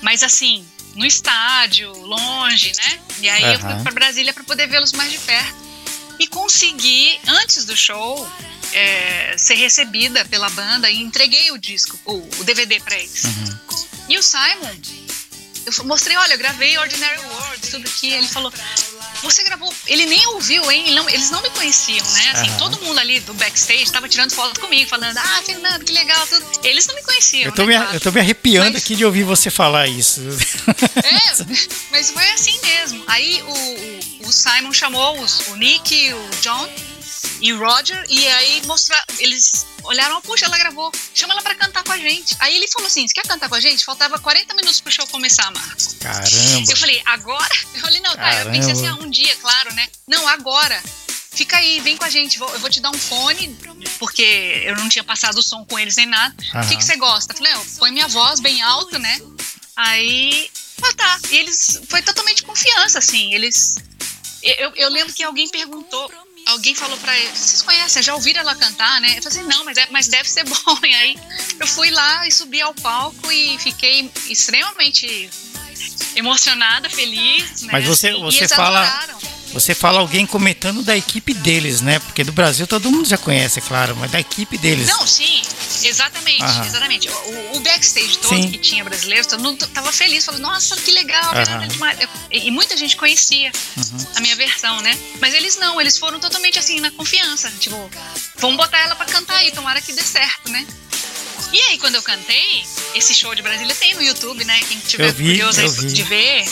[0.00, 3.00] Mas assim, no estádio, longe, né?
[3.20, 3.52] E aí uhum.
[3.52, 5.64] eu fui para Brasília para poder vê-los mais de perto
[6.18, 8.28] e consegui, antes do show,
[8.72, 13.24] é, ser recebida pela banda e entreguei o disco, o, o DVD para eles.
[13.24, 13.58] Uhum.
[14.08, 14.76] E o Simon,
[15.66, 18.12] eu mostrei, olha, eu gravei Ordinary World, tudo aqui.
[18.12, 18.52] Ele falou,
[19.24, 19.72] você gravou.
[19.86, 20.84] Ele nem ouviu, hein?
[20.86, 22.30] Ele não, eles não me conheciam, né?
[22.32, 22.56] Assim, uhum.
[22.58, 26.44] todo mundo ali do backstage tava tirando foto comigo, falando, ah, Fernando, que legal, tudo.
[26.62, 27.46] Eles não me conheciam.
[27.46, 30.20] Eu tô, né, me, eu tô me arrepiando mas, aqui de ouvir você falar isso.
[31.04, 31.44] É,
[31.90, 33.02] mas foi assim mesmo.
[33.06, 36.68] Aí o, o, o Simon chamou os, o Nick, o John
[37.40, 39.02] e o Roger, e aí mostrar.
[39.18, 42.34] Eles olharam, puxa, ela gravou, chama ela pra cantar com a gente.
[42.40, 43.84] Aí ele falou assim: você quer cantar com a gente?
[43.84, 45.96] Faltava 40 minutos pro show começar, Marcos.
[46.00, 46.70] Caramba!
[46.70, 47.54] Eu falei, agora?
[47.74, 49.86] Eu falei, não, tá, eu pensei assim, ah, um dia, claro, né?
[50.08, 50.82] Não, agora.
[51.32, 53.58] Fica aí, vem com a gente, eu vou te dar um fone,
[53.98, 56.34] porque eu não tinha passado o som com eles nem nada.
[56.54, 57.32] O que, que você gosta?
[57.32, 59.20] Eu falei, oh, põe minha voz bem alta, né?
[59.76, 60.48] Aí,
[60.82, 61.20] ah tá.
[61.30, 63.34] E eles, foi totalmente confiança, assim.
[63.34, 63.76] Eles.
[64.42, 66.10] Eu, eu lembro que alguém perguntou
[66.46, 69.18] alguém falou para ele, vocês conhecem, já ouviram ela cantar, né?
[69.18, 70.54] Eu falei assim, não, mas, é, mas deve ser bom.
[70.84, 71.18] E aí
[71.58, 75.30] eu fui lá e subi ao palco e fiquei extremamente
[76.16, 77.62] emocionada, feliz.
[77.62, 77.68] Né?
[77.72, 78.80] Mas você, você fala.
[78.80, 79.34] Adoraram.
[79.54, 82.00] Você fala alguém comentando da equipe deles, né?
[82.00, 84.88] Porque do Brasil todo mundo já conhece, é claro, mas da equipe deles.
[84.88, 85.42] Não, sim,
[85.84, 86.66] exatamente, Aham.
[86.66, 87.08] exatamente.
[87.08, 88.50] O, o, backstage todo sim.
[88.50, 91.32] que tinha brasileiro, todo mundo tava feliz, falando, nossa, que legal,
[92.32, 94.06] e, e muita gente conhecia uhum.
[94.16, 94.98] a minha versão, né?
[95.20, 97.88] Mas eles não, eles foram totalmente assim, na confiança, tipo,
[98.38, 100.66] vamos botar ela para cantar aí, tomara que dê certo, né?
[101.52, 104.60] E aí, quando eu cantei, esse show de Brasília tem no YouTube, né?
[104.68, 106.44] Quem tiver vi, curioso de ver,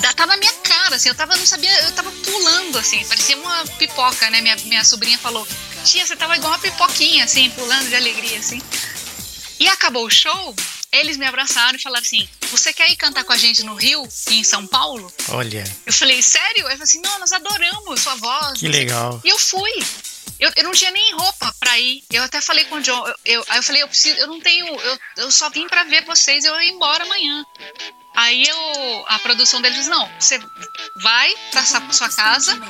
[0.00, 3.64] tava na minha cara, assim, eu tava, não sabia, eu tava pulando, assim, parecia uma
[3.78, 4.40] pipoca, né?
[4.40, 5.46] Minha, minha sobrinha falou,
[5.84, 8.60] tia, você tava igual uma pipoquinha, assim, pulando de alegria, assim.
[9.60, 10.54] E acabou o show,
[10.90, 14.06] eles me abraçaram e falaram assim: Você quer ir cantar com a gente no Rio
[14.30, 15.12] e em São Paulo?
[15.28, 15.64] Olha.
[15.84, 16.62] Eu falei: Sério?
[16.62, 18.58] Eu falei assim: Não, nós adoramos sua voz.
[18.58, 19.20] Que legal.
[19.24, 19.84] E eu fui.
[20.38, 22.04] Eu, eu não tinha nem roupa pra ir.
[22.10, 23.06] Eu até falei com o John.
[23.06, 24.66] Eu, eu, aí eu falei, eu preciso, eu não tenho.
[24.66, 27.44] Eu, eu só vim pra ver vocês, eu ia embora amanhã.
[28.18, 30.40] Aí eu, a produção deles disse, não, você
[30.96, 32.60] vai pra sua casa,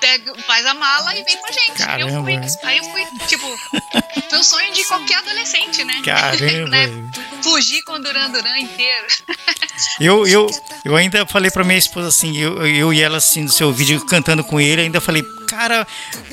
[0.00, 1.72] pega, faz a mala e vem com a gente.
[1.72, 2.30] Caramba.
[2.30, 3.58] Eu fui, aí eu fui, tipo,
[4.30, 6.00] foi o sonho de qualquer adolescente, né?
[6.04, 6.70] Caramba.
[6.70, 6.86] né?
[7.42, 9.06] Fugir com o Duran Duran inteiro.
[9.98, 10.46] Eu, eu,
[10.84, 14.06] eu ainda falei pra minha esposa assim, eu, eu e ela assim no seu vídeo
[14.06, 15.84] cantando com ele, ainda falei, cara,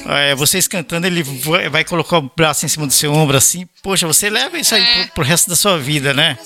[0.05, 3.67] é, vocês cantando, ele vai, vai, colocar o braço em cima do seu ombro assim,
[3.81, 5.03] poxa, você leva isso aí é.
[5.05, 6.37] pro, pro resto da sua vida, né?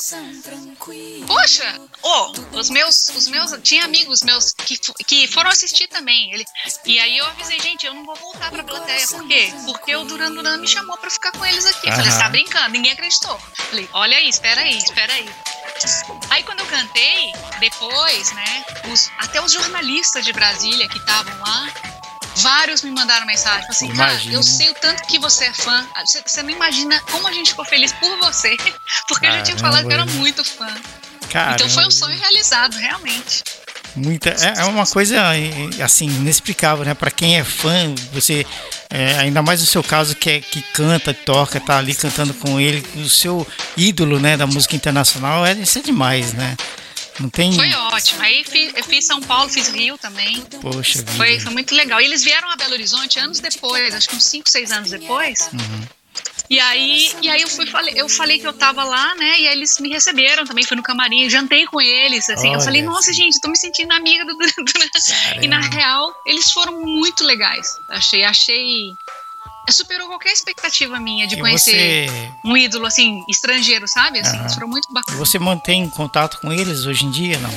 [1.27, 6.33] Poxa, oh, os meus, os meus, tinha amigos meus que, que foram assistir também.
[6.33, 6.45] Ele,
[6.85, 9.07] e aí eu avisei, gente, eu não vou voltar pra plateia.
[9.07, 9.53] Por quê?
[9.65, 11.87] Porque o Duran Duran me chamou pra ficar com eles aqui.
[11.87, 12.69] Eu falei, você tá brincando?
[12.69, 13.39] Ninguém acreditou.
[13.69, 15.29] Falei, olha aí, espera aí, espera aí.
[16.29, 21.71] Aí quando eu cantei, depois, né, os, até os jornalistas de Brasília que estavam lá,
[22.37, 26.21] vários me mandaram mensagem, assim, cara, eu sei o tanto que você é fã, você,
[26.25, 28.57] você não imagina como a gente ficou feliz por você,
[29.07, 29.27] porque Caramba.
[29.27, 30.73] eu já tinha falado que era muito fã.
[31.29, 31.55] Caramba.
[31.55, 33.43] Então foi um sonho realizado, realmente.
[33.95, 35.17] Muita, é, é uma coisa
[35.83, 36.93] assim inexplicável, né?
[36.93, 38.45] Para quem é fã, você
[38.89, 42.59] é, ainda mais no seu caso que é, que canta, toca, tá ali cantando com
[42.59, 46.55] ele, o seu ídolo, né, da música internacional, é isso é demais, né?
[47.19, 47.53] Não tem...
[47.53, 48.21] Foi ótimo.
[48.21, 50.41] Aí fiz, eu fiz São Paulo, fiz Rio também.
[50.61, 51.99] Poxa foi, foi muito legal.
[51.99, 55.49] E eles vieram a Belo Horizonte anos depois, acho que uns 5, 6 anos depois.
[55.51, 55.81] Uhum.
[56.49, 59.39] E aí, e aí eu fui falei, eu falei que eu tava lá, né?
[59.39, 62.49] E aí eles me receberam também, fui no camarim, jantei com eles, assim.
[62.49, 62.57] Olha.
[62.57, 64.49] Eu falei, nossa, gente, tô me sentindo amiga do Duran
[65.43, 67.79] E na real, eles foram muito legais.
[67.87, 68.95] Achei, achei
[69.69, 72.31] superou qualquer expectativa minha de e conhecer você...
[72.43, 74.19] um ídolo assim estrangeiro, sabe?
[74.19, 74.49] Assim, uhum.
[74.49, 75.19] foram muito bacanas.
[75.19, 77.51] Você mantém contato com eles hoje em dia, não?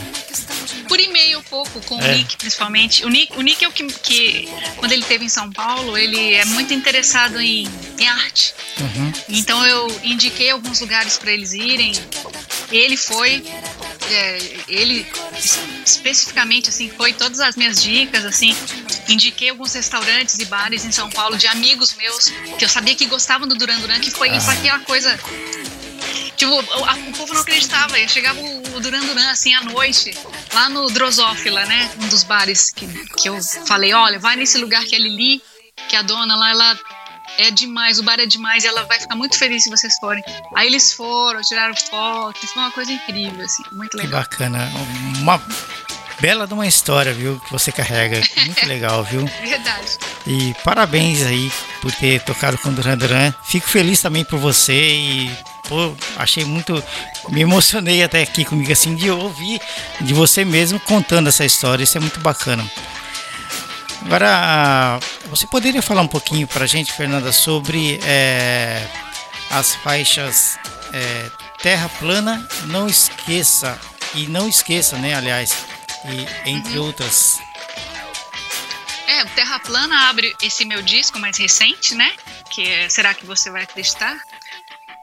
[0.88, 2.12] Por e-mail pouco, com é.
[2.12, 3.04] o Nick principalmente.
[3.04, 6.34] O Nick, o Nick é o que, que, quando ele esteve em São Paulo, ele
[6.34, 7.66] é muito interessado em,
[7.98, 8.54] em arte.
[8.78, 9.12] Uhum.
[9.28, 11.92] Então eu indiquei alguns lugares para eles irem.
[12.70, 13.44] Ele foi,
[14.10, 14.38] é,
[14.68, 15.06] ele
[15.84, 18.54] especificamente assim foi todas as minhas dicas assim
[19.08, 22.28] indiquei alguns restaurantes e bares em São Paulo de amigos meus
[22.58, 24.52] que eu sabia que gostavam do Duran Duran que foi ah.
[24.52, 25.18] aquela coisa
[26.36, 27.96] Tipo, o, o, povo não acreditava.
[28.00, 30.12] Eu chegava o, o Duran Duran, assim, à noite,
[30.52, 31.88] lá no Drosófila, né?
[32.02, 35.40] Um dos bares que, que eu falei, olha, vai nesse lugar que é Lili,
[35.88, 36.78] que a dona lá, ela
[37.38, 40.22] é demais, o bar é demais e ela vai ficar muito feliz se vocês forem.
[40.54, 44.22] Aí eles foram, tiraram fotos, foi uma coisa incrível, assim, muito legal.
[44.24, 44.70] Que bacana.
[45.20, 45.40] Uma
[46.22, 48.22] bela de uma história, viu, que você carrega.
[48.46, 49.26] Muito legal, viu?
[49.42, 49.98] Verdade.
[50.24, 53.34] E parabéns aí por ter tocado com o Duran Duran.
[53.42, 55.36] Fico feliz também por você e
[55.68, 56.82] pô, achei muito.
[57.28, 59.60] Me emocionei até aqui comigo, assim, de ouvir
[60.00, 61.82] de você mesmo contando essa história.
[61.82, 62.64] Isso é muito bacana.
[64.06, 68.86] Agora, você poderia falar um pouquinho para a gente, Fernanda, sobre é,
[69.50, 70.56] as faixas
[70.92, 71.30] é,
[71.60, 73.76] Terra Plana, Não Esqueça,
[74.14, 75.64] e Não Esqueça, né, aliás,
[76.04, 76.86] e entre uhum.
[76.86, 77.38] outras.
[79.06, 82.12] É, o Terra Plana abre esse meu disco mais recente, né,
[82.50, 84.18] que é Será que Você Vai Acreditar?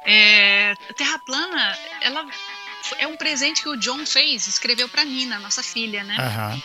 [0.05, 2.25] É, Terra Plana, ela
[2.97, 6.15] é um presente que o John fez, escreveu para Nina, nossa filha, né?
[6.17, 6.62] Uhum.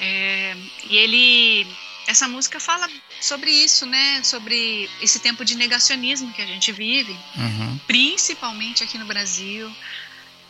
[0.00, 1.66] É, e ele.
[2.06, 2.86] Essa música fala
[3.18, 4.22] sobre isso, né?
[4.22, 7.78] Sobre esse tempo de negacionismo que a gente vive, uhum.
[7.86, 9.74] principalmente aqui no Brasil.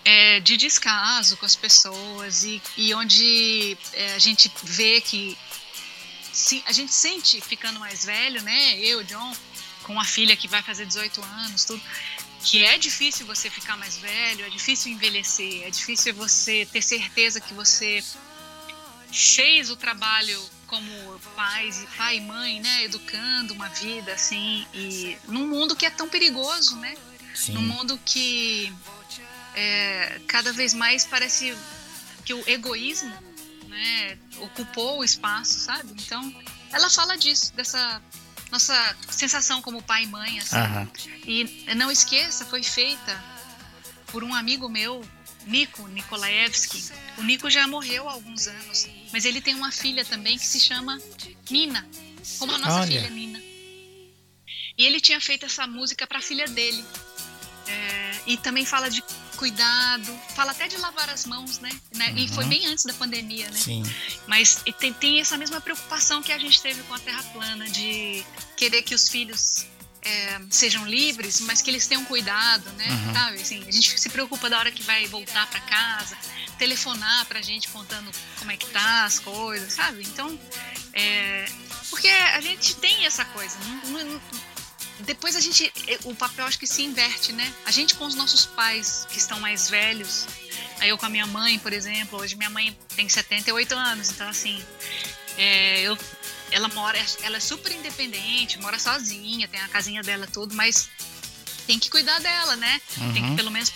[0.05, 5.37] É, de descaso com as pessoas e, e onde é, a gente vê que
[6.31, 8.79] se, a gente sente ficando mais velho, né?
[8.81, 9.35] Eu, John,
[9.85, 11.83] com a filha que vai fazer 18 anos, tudo,
[12.43, 17.40] que é difícil você ficar mais velho, é difícil envelhecer, é difícil você ter certeza
[17.40, 18.05] que você
[19.11, 25.47] fez o trabalho como pais, pai e mãe, né, educando uma vida assim e num
[25.47, 26.97] mundo que é tão perigoso, né?
[27.35, 27.53] Sim.
[27.53, 28.73] Num mundo que
[29.55, 31.57] é, cada vez mais parece
[32.25, 33.14] que o egoísmo,
[33.69, 35.93] né, ocupou o espaço, sabe?
[36.03, 36.35] Então,
[36.73, 38.03] ela fala disso, dessa
[38.51, 40.57] nossa sensação como pai e mãe, assim.
[40.57, 40.88] Uhum.
[41.27, 43.23] E não esqueça, foi feita
[44.07, 45.05] por um amigo meu,
[45.47, 46.85] Nico Nikolaevski.
[47.19, 50.59] O Nico já morreu há alguns anos mas ele tem uma filha também que se
[50.59, 51.01] chama
[51.49, 51.88] Nina,
[52.40, 52.87] como a nossa Olha.
[53.01, 53.40] filha Nina.
[54.77, 56.85] E ele tinha feito essa música para a filha dele.
[58.27, 59.03] E também fala de
[59.37, 61.71] cuidado, fala até de lavar as mãos, né?
[61.95, 62.17] Uhum.
[62.17, 62.51] E foi uhum.
[62.51, 63.59] bem antes da pandemia, né?
[63.59, 63.83] Sim.
[64.27, 68.25] Mas tem, tem, essa mesma preocupação que a gente teve com a Terra plana, de
[68.57, 69.67] querer que os filhos
[70.03, 72.87] é, sejam livres, mas que eles tenham cuidado, né?
[72.89, 73.15] Uhum.
[73.15, 73.41] Sabe?
[73.41, 76.17] Assim, a gente se preocupa da hora que vai voltar para casa,
[76.59, 80.03] telefonar pra gente contando como é que tá as coisas, sabe?
[80.03, 80.39] Então,
[80.93, 81.47] é,
[81.91, 83.57] porque a gente tem essa coisa.
[83.85, 84.21] Não, não,
[85.01, 85.73] depois a gente,
[86.05, 87.53] o papel acho que se inverte, né?
[87.67, 90.27] A gente com os nossos pais que estão mais velhos,
[90.81, 94.29] aí eu com a minha mãe, por exemplo, hoje minha mãe tem 78 anos, então
[94.29, 94.63] assim,
[95.37, 95.99] é, eu,
[96.53, 100.89] ela mora, ela é super independente, mora sozinha, tem a casinha dela tudo, mas
[101.67, 102.81] tem que cuidar dela, né?
[102.99, 103.13] Uhum.
[103.13, 103.37] Tem que uhum.
[103.37, 103.73] pelo menos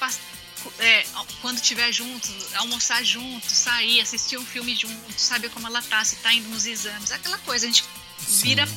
[0.79, 1.05] é,
[1.41, 6.17] quando estiver junto, almoçar junto, sair, assistir um filme junto, saber como ela tá, se
[6.17, 7.85] tá indo nos exames, aquela coisa, a gente
[8.19, 8.43] Sim.
[8.43, 8.69] vira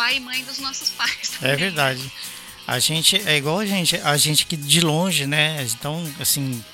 [0.00, 1.32] pai e mãe dos nossos pais.
[1.38, 1.52] Também.
[1.52, 2.12] É verdade.
[2.66, 5.66] A gente é igual a gente, a gente que de longe, né?
[5.74, 6.64] Então, assim,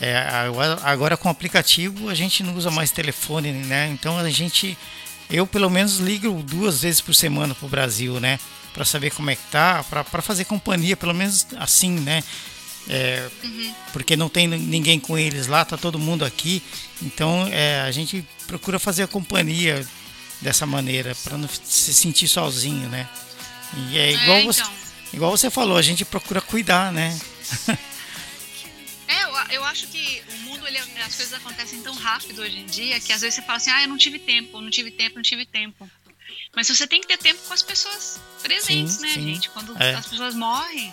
[0.00, 0.16] é,
[0.82, 3.88] agora com o aplicativo a gente não usa mais telefone, né?
[3.92, 4.76] Então a gente,
[5.30, 8.40] eu pelo menos ligo duas vezes por semana pro Brasil, né?
[8.74, 12.24] Para saber como é que tá, para fazer companhia, pelo menos assim, né?
[12.88, 13.74] É, uhum.
[13.92, 16.60] Porque não tem ninguém com eles lá, tá todo mundo aqui.
[17.00, 19.86] Então é, a gente procura fazer a companhia
[20.42, 23.08] dessa maneira, para não se sentir sozinho, né?
[23.76, 24.74] E é igual, é, você, então.
[25.14, 27.18] igual você falou, a gente procura cuidar, né?
[29.08, 32.66] é, eu, eu acho que o mundo, ele, as coisas acontecem tão rápido hoje em
[32.66, 35.16] dia que às vezes você fala assim, ah, eu não tive tempo, não tive tempo,
[35.16, 35.90] não tive tempo.
[36.54, 39.22] Mas você tem que ter tempo com as pessoas presentes, sim, né, sim.
[39.22, 39.48] gente?
[39.50, 39.94] Quando é.
[39.94, 40.92] as pessoas morrem,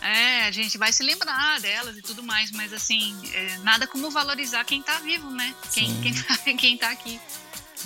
[0.00, 4.10] é, a gente vai se lembrar delas e tudo mais, mas assim, é, nada como
[4.10, 5.54] valorizar quem tá vivo, né?
[5.72, 7.20] Quem, quem, tá, quem tá aqui.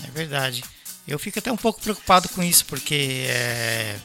[0.04, 0.62] É verdade.
[1.08, 3.96] Eu fico até um pouco preocupado com isso, porque é,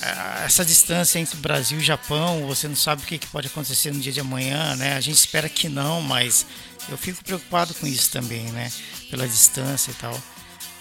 [0.00, 3.98] é essa distância entre Brasil e Japão, você não sabe o que pode acontecer no
[3.98, 4.94] dia de amanhã, né?
[4.96, 6.46] A gente espera que não, mas
[6.88, 8.70] eu fico preocupado com isso também, né?
[9.10, 10.16] Pela distância e tal.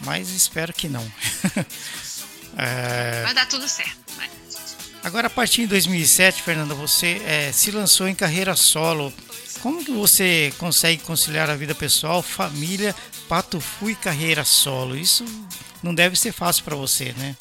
[0.02, 1.12] Mas espero que não.
[2.56, 3.24] é...
[3.24, 4.05] Vai dar tudo certo.
[5.06, 9.13] Agora, a partir de 2007, Fernanda, você é, se lançou em carreira solo.
[9.62, 12.96] Como que você consegue conciliar a vida pessoal, família,
[13.30, 14.98] patufu e carreira solo?
[14.98, 15.24] Isso
[15.84, 17.38] não deve ser fácil para você, né?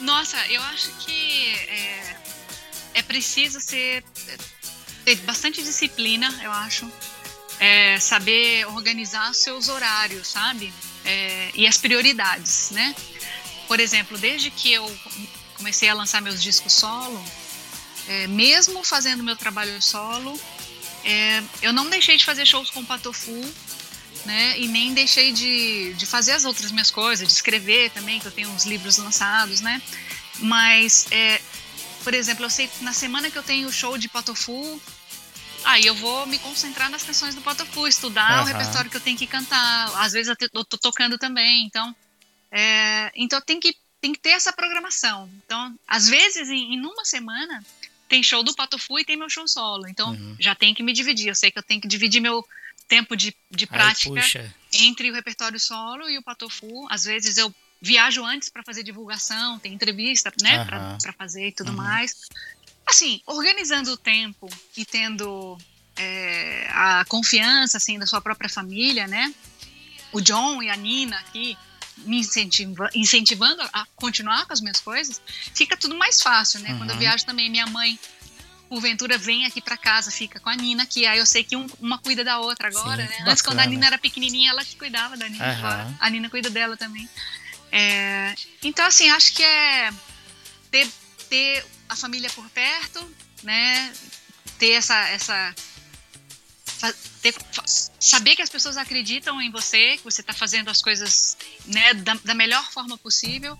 [0.00, 2.16] Nossa, eu acho que é,
[2.94, 4.02] é preciso ser
[5.04, 6.90] ter bastante disciplina, eu acho.
[7.58, 10.72] É, saber organizar seus horários, sabe?
[11.04, 12.96] É, e as prioridades, né?
[13.68, 14.90] Por exemplo, desde que eu
[15.60, 17.22] comecei a lançar meus discos solo,
[18.08, 20.40] é, mesmo fazendo meu trabalho solo,
[21.04, 23.40] é, eu não deixei de fazer shows com o Patofu,
[24.24, 24.58] né?
[24.58, 28.32] E nem deixei de, de fazer as outras minhas coisas, de escrever também, que eu
[28.32, 29.80] tenho uns livros lançados, né?
[30.38, 31.40] Mas, é,
[32.02, 34.80] por exemplo, eu sei na semana que eu tenho o show de Patofu,
[35.64, 38.42] aí eu vou me concentrar nas canções do Patofu, estudar uhum.
[38.42, 39.92] o repertório que eu tenho que cantar.
[39.96, 41.94] Às vezes eu tô tocando também, então.
[42.50, 45.30] É, então tem que tem que ter essa programação.
[45.44, 47.64] Então, às vezes, em, em uma semana,
[48.08, 49.86] tem show do Patofu e tem meu show solo.
[49.88, 50.36] Então, uhum.
[50.38, 51.28] já tem que me dividir.
[51.28, 52.44] Eu sei que eu tenho que dividir meu
[52.88, 56.86] tempo de, de prática Ai, entre o repertório solo e o Patofu.
[56.90, 60.98] Às vezes eu viajo antes para fazer divulgação, tem entrevista, né, uhum.
[60.98, 61.76] para fazer e tudo uhum.
[61.76, 62.16] mais.
[62.84, 65.56] Assim, organizando o tempo e tendo
[65.96, 69.32] é, a confiança, assim, da sua própria família, né?
[70.12, 71.56] O John e a Nina aqui,
[72.04, 75.20] me incentiva, incentivando a continuar com as minhas coisas,
[75.54, 76.70] fica tudo mais fácil, né?
[76.70, 76.78] Uhum.
[76.78, 77.00] Quando eu uhum.
[77.00, 77.98] viajo também, minha mãe,
[78.68, 81.66] porventura, vem aqui para casa, fica com a Nina, que aí eu sei que um,
[81.80, 83.24] uma cuida da outra agora, Sim, né?
[83.26, 85.58] Antes, quando a Nina era pequenininha, ela que cuidava da Nina, uhum.
[85.58, 87.08] agora a Nina cuida dela também.
[87.72, 89.90] É, então, assim, acho que é
[90.70, 90.88] ter,
[91.28, 93.08] ter a família por perto,
[93.42, 93.92] né?
[94.58, 95.54] Ter essa, essa
[97.22, 97.34] ter,
[97.98, 102.14] saber que as pessoas acreditam em você, que você está fazendo as coisas né, da,
[102.24, 103.58] da melhor forma possível.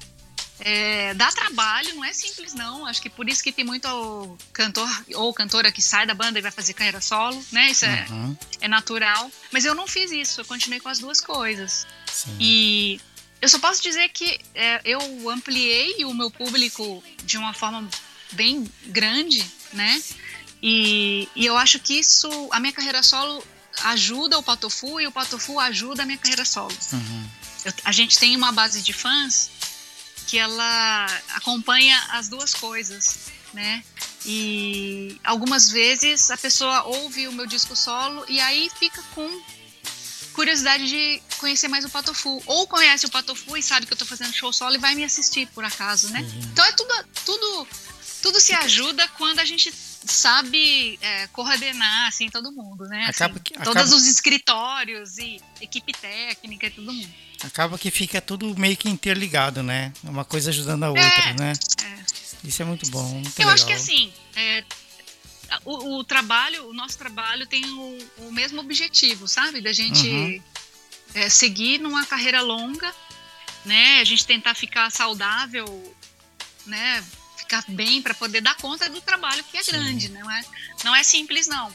[0.63, 2.87] É, dá trabalho, não é simples não.
[2.87, 6.43] Acho que por isso que tem muito cantor ou cantora que sai da banda e
[6.43, 7.71] vai fazer carreira solo, né?
[7.71, 8.37] Isso é, uhum.
[8.61, 9.31] é natural.
[9.51, 11.87] Mas eu não fiz isso, eu continuei com as duas coisas.
[12.07, 12.37] Sim.
[12.39, 13.01] E
[13.41, 17.89] eu só posso dizer que é, eu ampliei o meu público de uma forma
[18.33, 20.01] bem grande, né?
[20.63, 23.43] E, e eu acho que isso, a minha carreira solo
[23.85, 26.77] ajuda o Patofu e o Patofu ajuda a minha carreira solo.
[26.93, 27.29] Uhum.
[27.65, 29.51] Eu, a gente tem uma base de fãs
[30.27, 33.83] que ela acompanha as duas coisas, né?
[34.25, 39.29] E algumas vezes a pessoa ouve o meu disco solo e aí fica com
[40.35, 42.43] curiosidade de conhecer mais o Patofu.
[42.47, 45.05] Ou conhece o Patofu e sabe que eu tô fazendo show solo e vai me
[45.05, 46.21] assistir por acaso, né?
[46.21, 46.41] Uhum.
[46.53, 46.95] Então é tudo,
[47.25, 47.69] tudo,
[48.23, 49.73] tudo se ajuda quando a gente
[50.05, 53.07] sabe é, coordenar assim todo mundo, né?
[53.07, 53.73] Acaba assim, que, acaba...
[53.73, 57.09] Todos os escritórios e equipe técnica e todo mundo.
[57.43, 59.93] Acaba que fica tudo meio que interligado, né?
[60.03, 61.53] Uma coisa ajudando a outra, é, né?
[61.85, 62.01] É.
[62.49, 63.03] Isso é muito bom.
[63.03, 63.55] Muito Eu legal.
[63.55, 64.65] acho que assim, é,
[65.65, 69.61] o, o, trabalho, o nosso trabalho tem o, o mesmo objetivo, sabe?
[69.61, 70.43] Da gente uhum.
[71.13, 72.95] É, seguir numa carreira longa,
[73.65, 73.99] né?
[74.01, 75.97] A gente tentar ficar saudável,
[76.65, 77.05] né?
[77.41, 79.73] Ficar bem para poder dar conta do trabalho que é Sim.
[79.73, 80.45] grande, não é?
[80.85, 81.73] Não é simples não.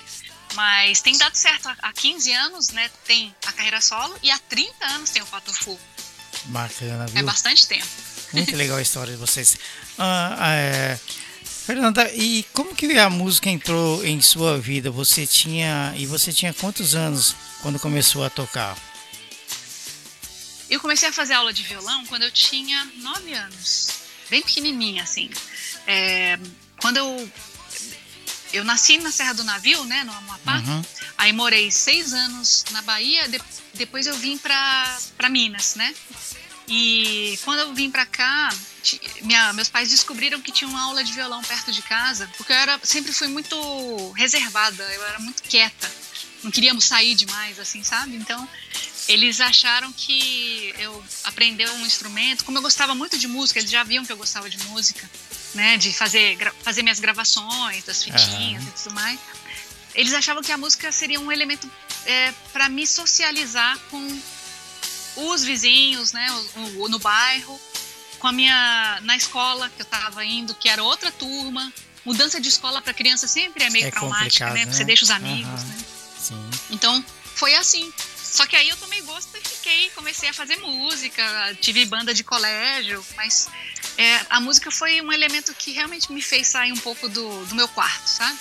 [0.54, 1.68] Mas tem dado certo.
[1.68, 5.54] Há 15 anos, né, tem a carreira solo e há 30 anos tem o Pato
[5.54, 5.80] Full.
[6.46, 7.20] Bacana, viu?
[7.20, 7.88] É bastante tempo.
[8.32, 9.58] Muito legal a história de vocês.
[9.98, 11.00] Ah, é,
[11.66, 14.92] Fernanda, e como que a música entrou em sua vida?
[14.92, 18.78] Você tinha e você tinha quantos anos quando começou a tocar?
[20.70, 23.90] Eu comecei a fazer aula de violão quando eu tinha nove anos,
[24.30, 25.30] bem pequenininha assim.
[25.88, 26.40] É,
[26.80, 27.32] quando eu
[28.54, 30.58] eu nasci na Serra do Navio, né, no Amapá.
[30.60, 30.82] Uhum.
[31.18, 33.28] Aí morei seis anos na Bahia.
[33.28, 33.42] De,
[33.74, 35.94] depois eu vim para Minas, né?
[36.68, 38.50] E quando eu vim para cá,
[39.22, 42.58] minha, meus pais descobriram que tinha uma aula de violão perto de casa, porque eu
[42.58, 45.92] era, sempre fui muito reservada, eu era muito quieta,
[46.44, 48.16] não queríamos sair demais, assim, sabe?
[48.16, 48.48] Então,
[49.08, 53.84] eles acharam que eu aprender um instrumento, como eu gostava muito de música, eles já
[53.84, 55.10] viam que eu gostava de música,
[55.54, 58.70] né, de fazer, fazer minhas gravações, das fitinhas uhum.
[58.70, 59.20] e tudo mais.
[59.94, 61.70] Eles achavam que a música seria um elemento
[62.06, 64.22] é, para me socializar com
[65.16, 67.60] os vizinhos, né, o, o, no bairro,
[68.20, 71.72] com a minha na escola que eu estava indo, que era outra turma.
[72.04, 74.66] Mudança de escola para criança sempre é meio é traumática, né?
[74.66, 74.72] né?
[74.72, 75.68] Você deixa os amigos, uhum.
[75.68, 75.86] né?
[76.20, 76.50] Sim.
[76.72, 77.04] Então,
[77.36, 77.92] foi assim.
[78.36, 81.24] Só que aí eu tomei gosto e fiquei, comecei a fazer música,
[81.62, 83.48] tive banda de colégio, mas
[83.98, 87.56] é, a música foi um elemento que realmente me fez sair um pouco do, do
[87.56, 88.38] meu quarto, sabe?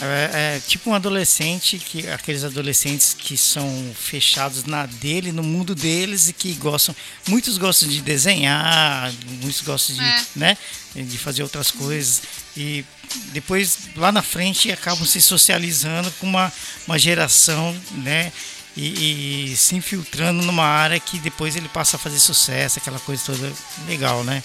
[0.00, 5.74] É, é, tipo um adolescente, que aqueles adolescentes que são fechados na dele, no mundo
[5.74, 6.94] deles e que gostam,
[7.26, 10.24] muitos gostam de desenhar, muitos gostam de, é.
[10.36, 10.58] né,
[10.94, 12.22] de fazer outras coisas
[12.56, 12.84] e
[13.32, 16.52] depois lá na frente acabam se socializando com uma,
[16.86, 18.32] uma geração, né,
[18.76, 23.22] e, e se infiltrando numa área que depois ele passa a fazer sucesso, aquela coisa
[23.24, 23.52] toda
[23.86, 24.42] legal, né?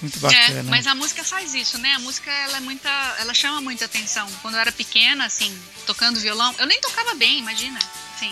[0.00, 0.60] Muito bacana.
[0.60, 1.94] É, mas a música faz isso, né?
[1.94, 4.28] A música ela é muita, ela chama muita atenção.
[4.42, 7.78] Quando eu era pequena, assim, tocando violão, eu nem tocava bem, imagina.
[8.14, 8.30] Assim,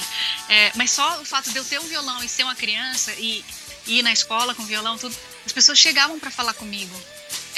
[0.48, 3.44] é, mas só o fato de eu ter um violão e ser uma criança e,
[3.86, 6.94] e ir na escola com violão, tudo, as pessoas chegavam para falar comigo.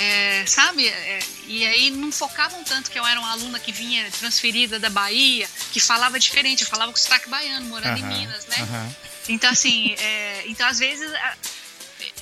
[0.00, 0.86] É, sabe?
[0.86, 1.18] É,
[1.48, 5.50] e aí não focavam tanto que eu era uma aluna que vinha transferida da Bahia,
[5.72, 8.94] que falava diferente, eu falava com sotaque baiano, morando em Minas, né?
[9.28, 11.10] Então, assim, é, então às vezes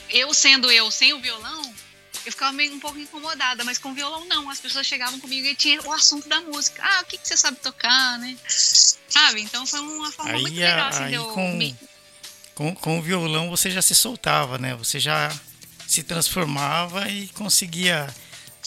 [0.09, 1.75] eu sendo eu sem o violão,
[2.25, 4.49] eu ficava meio um pouco incomodada, mas com violão não.
[4.49, 6.83] As pessoas chegavam comigo e tinha o assunto da música.
[6.83, 8.37] Ah, o que, que você sabe tocar, né?
[8.49, 9.43] Sabe?
[9.43, 11.77] Então foi uma forma aí, muito legal assim, aí, eu com, me...
[12.55, 14.75] com, com o violão você já se soltava, né?
[14.77, 15.31] Você já
[15.87, 18.07] se transformava e conseguia.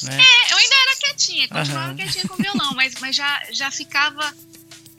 [0.03, 0.17] Né?
[0.17, 1.95] É, eu ainda era quietinha, continuava uhum.
[1.95, 4.33] quietinha com o violão, mas, mas já, já ficava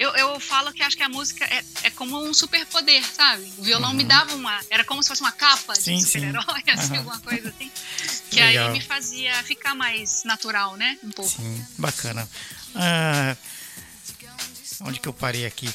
[0.00, 3.52] eu, eu falo que acho que a música é, é como um superpoder, sabe?
[3.58, 3.96] O violão uhum.
[3.96, 4.58] me dava uma.
[4.70, 6.98] Era como se fosse uma capa sim, de super-herói, assim, uhum.
[7.00, 7.70] alguma coisa assim.
[8.30, 8.68] Que Legal.
[8.68, 10.96] aí me fazia ficar mais natural, né?
[11.04, 11.30] Um pouco.
[11.30, 12.26] Sim, bacana.
[12.74, 13.36] Ah,
[14.80, 15.68] onde que eu parei aqui?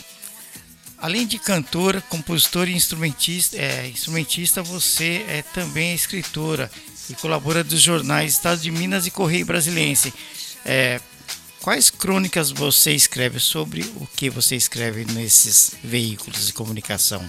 [1.06, 6.72] Além de cantora, compositora e instrumentista, é, instrumentista, você é também escritora
[7.08, 10.12] e colabora dos jornais Estado de Minas e Correio Brasiliense.
[10.66, 11.00] É,
[11.62, 17.24] Quais crônicas você escreve sobre o que você escreve nesses veículos de comunicação?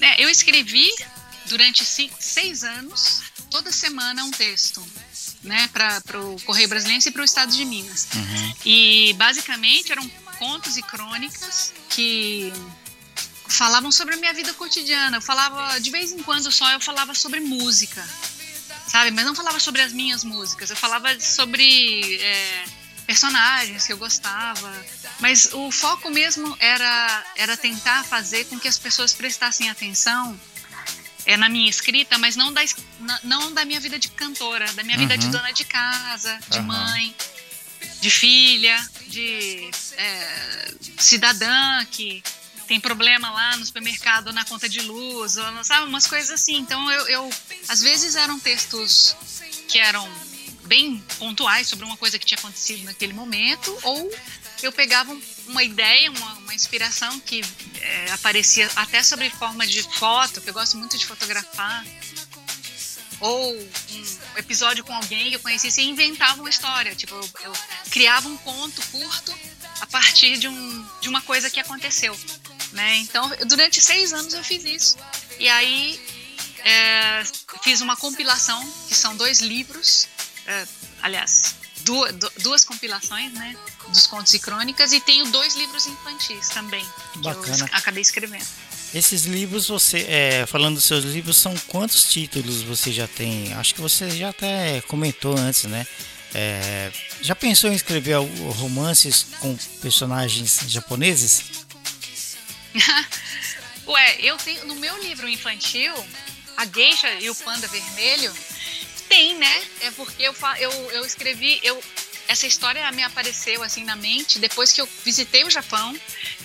[0.00, 0.88] É, eu escrevi
[1.46, 4.80] durante cinco, seis anos, toda semana um texto,
[5.42, 8.06] né, para o Correio Brasileiro e para o Estado de Minas.
[8.14, 8.54] Uhum.
[8.64, 10.08] E basicamente eram
[10.40, 12.50] contos e crônicas que
[13.46, 15.18] falavam sobre a minha vida cotidiana.
[15.18, 18.02] Eu falava, de vez em quando só, eu falava sobre música,
[18.88, 19.10] sabe?
[19.10, 22.18] Mas não falava sobre as minhas músicas, eu falava sobre.
[22.20, 22.64] É,
[23.06, 24.72] personagens que eu gostava.
[25.18, 30.38] Mas o foco mesmo era, era tentar fazer com que as pessoas prestassem atenção
[31.26, 32.62] é, na minha escrita, mas não da,
[33.24, 35.02] não da minha vida de cantora, da minha uhum.
[35.02, 35.32] vida de uhum.
[35.32, 36.66] dona de casa, de uhum.
[36.66, 37.14] mãe,
[38.00, 38.76] de filha,
[39.06, 42.22] de é, cidadã que
[42.66, 46.56] tem problema lá no supermercado na conta de luz, ou, sabe, umas coisas assim.
[46.56, 47.30] Então eu, eu
[47.68, 49.16] às vezes eram textos
[49.66, 50.08] que eram
[50.64, 54.08] bem pontuais sobre uma coisa que tinha acontecido naquele momento, ou
[54.62, 55.16] eu pegava
[55.48, 57.42] uma ideia, uma, uma inspiração que
[57.80, 61.84] é, aparecia até sobre forma de foto, que eu gosto muito de fotografar,
[63.20, 66.94] ou um episódio com alguém que eu conhecesse e inventava uma história.
[66.94, 67.52] Tipo, eu, eu
[67.90, 69.34] criava um conto curto
[69.80, 72.18] a partir de, um, de uma coisa que aconteceu.
[72.72, 72.96] Né?
[72.98, 74.96] Então, durante seis anos eu fiz isso.
[75.38, 76.00] E aí
[76.64, 77.22] é,
[77.62, 80.08] fiz uma compilação, que são dois livros,
[80.46, 80.66] é,
[81.02, 83.56] aliás, duas, duas compilações, né?
[83.88, 86.84] Dos contos e crônicas, e tenho dois livros infantis também,
[87.16, 87.56] Bacana.
[87.56, 88.46] que eu acabei escrevendo.
[88.92, 93.52] Esses livros, você, é, falando dos seus livros, são quantos títulos você já tem?
[93.54, 95.86] Acho que você já até comentou antes, né?
[96.34, 96.90] É,
[97.22, 98.16] já pensou em escrever
[98.56, 101.64] romances com personagens japoneses?
[103.86, 105.92] Ué, eu tenho no meu livro infantil,
[106.56, 108.32] A Geisha e o Panda Vermelho,
[109.08, 109.62] tem, né?
[109.82, 111.82] É porque eu, eu, eu escrevi, eu,
[112.28, 115.98] essa história me apareceu assim na mente depois que eu visitei o Japão,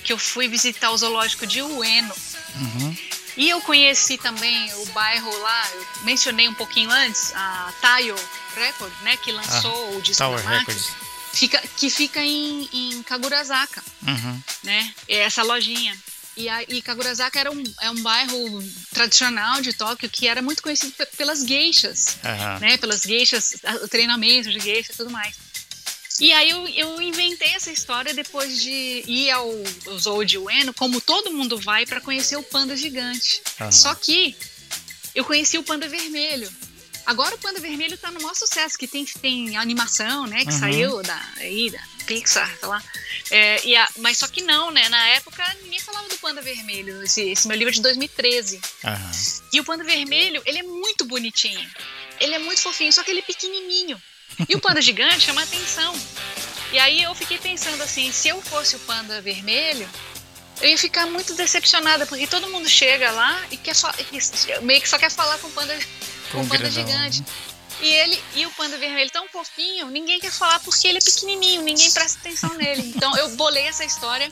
[0.03, 2.15] que eu fui visitar o zoológico de Ueno.
[2.59, 2.97] Uhum.
[3.37, 8.15] E eu conheci também o bairro lá, eu mencionei um pouquinho antes, a Tayo
[8.55, 10.93] Record, né, que lançou ah, o disco Tower Records.
[11.33, 14.41] Fica, que fica em, em Kagurazaka, uhum.
[14.63, 14.93] né?
[15.05, 15.93] É essa lojinha.
[16.37, 20.63] E, a, e Kagurazaka era um, é um bairro tradicional de Tóquio que era muito
[20.63, 22.59] conhecido pelas geixas, uhum.
[22.59, 22.77] né?
[22.77, 25.35] Pelas geixas, o treinamento de geisha e tudo mais.
[26.19, 29.49] E aí eu, eu inventei essa história depois de ir ao,
[29.87, 33.41] ao Zoo de Ueno, como todo mundo vai para conhecer o panda gigante.
[33.59, 33.71] Uhum.
[33.71, 34.35] Só que
[35.13, 36.49] eu conheci o panda vermelho.
[37.05, 40.43] Agora o panda vermelho tá no maior sucesso, que tem, tem animação, né?
[40.43, 40.59] Que uhum.
[40.59, 42.83] saiu da, aí, da Pixar, sei lá.
[43.29, 44.87] É, e a, mas só que não, né?
[44.89, 47.03] Na época ninguém falava do panda vermelho.
[47.03, 48.55] Esse, esse meu livro é de 2013.
[48.55, 49.11] Uhum.
[49.53, 51.69] E o panda vermelho, ele é muito bonitinho.
[52.19, 54.01] Ele é muito fofinho, só que ele é pequenininho.
[54.47, 55.95] E o panda gigante chama atenção.
[56.71, 59.87] E aí eu fiquei pensando assim, se eu fosse o panda vermelho,
[60.61, 63.91] eu ia ficar muito decepcionada, porque todo mundo chega lá e quer só,
[64.61, 65.77] meio que só quer falar com o panda,
[66.31, 67.23] com o panda gigante.
[67.81, 71.61] E ele e o panda vermelho tão fofinho, ninguém quer falar porque ele é pequenininho,
[71.61, 72.93] ninguém presta atenção nele.
[72.95, 74.31] Então eu bolei essa história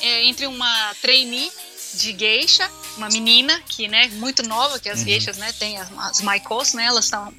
[0.00, 1.50] é, entre uma trainee
[1.94, 5.04] de geisha, uma menina que, né, muito nova, que as uhum.
[5.04, 7.32] geishas, né, tem as, as maikos, né, elas estão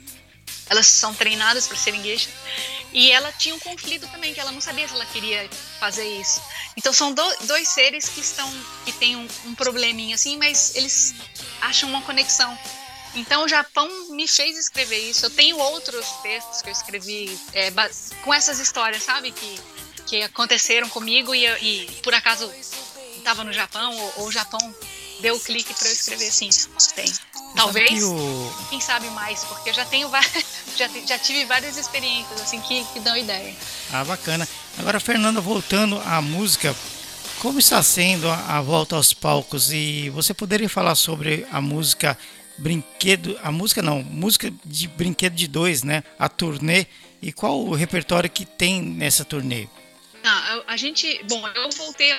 [0.69, 2.33] elas são treinadas para serem geishas.
[2.91, 5.49] E ela tinha um conflito também, que ela não sabia se ela queria
[5.79, 6.39] fazer isso.
[6.77, 8.47] Então são do, dois seres que estão
[8.85, 11.15] que têm um, um probleminha assim, mas eles
[11.59, 12.55] acham uma conexão.
[13.15, 15.25] Então o Japão me fez escrever isso.
[15.25, 17.71] Eu tenho outros textos que eu escrevi é,
[18.23, 19.31] com essas histórias, sabe?
[19.31, 19.59] Que,
[20.05, 22.51] que aconteceram comigo e, e por acaso
[23.17, 24.59] estava no Japão, ou, ou o Japão
[25.23, 26.49] deu o clique para eu escrever assim.
[26.93, 27.05] Tem.
[27.55, 28.53] Talvez, o...
[28.69, 30.11] quem sabe mais, porque eu já tenho
[30.75, 33.55] já, já tive várias experiências assim que, que dão ideia.
[33.91, 34.47] Ah, bacana.
[34.77, 36.75] Agora, Fernanda, voltando à música,
[37.39, 39.71] como está sendo a, a volta aos palcos?
[39.71, 42.17] E você poderia falar sobre a música
[42.57, 46.03] Brinquedo, a música não, música de Brinquedo de Dois, né?
[46.19, 46.85] A turnê.
[47.21, 49.69] E qual o repertório que tem nessa turnê?
[50.21, 52.11] Ah, a, a gente, bom, eu voltei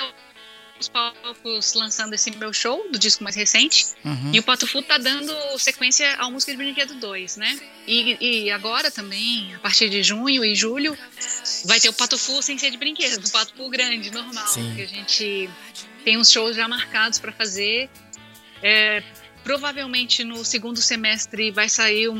[0.78, 3.86] os palcos lançando esse meu show do disco mais recente.
[4.04, 4.32] Uhum.
[4.32, 7.58] E o Pato Fu tá dando sequência ao Música de Brinquedo 2, né?
[7.86, 10.96] E, e, agora também, a partir de junho e julho,
[11.64, 14.46] vai ter o Pato Fu sem ser de brinquedo, o Pato Fu grande, normal.
[14.48, 14.74] Sim.
[14.74, 15.50] Que a gente
[16.04, 17.88] tem uns shows já marcados para fazer.
[18.62, 19.02] É,
[19.44, 22.16] provavelmente no segundo semestre vai sair um,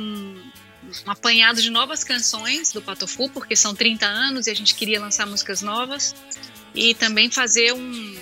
[1.07, 5.01] um apanhado de novas canções do Patofu, porque são 30 anos e a gente queria
[5.01, 6.15] lançar músicas novas.
[6.75, 8.14] E também fazer um,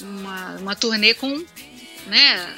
[0.00, 1.44] uma, uma turnê com
[2.06, 2.56] né,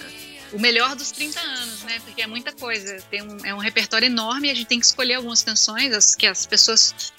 [0.52, 2.00] o melhor dos 30 anos, né?
[2.04, 3.00] Porque é muita coisa.
[3.10, 6.14] Tem um, é um repertório enorme e a gente tem que escolher algumas canções as,
[6.14, 7.12] que as pessoas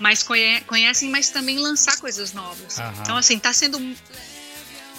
[0.00, 2.78] mais conhe conhecem, mas também lançar coisas novas.
[2.78, 2.92] Uhum.
[3.00, 3.78] Então, assim, tá sendo.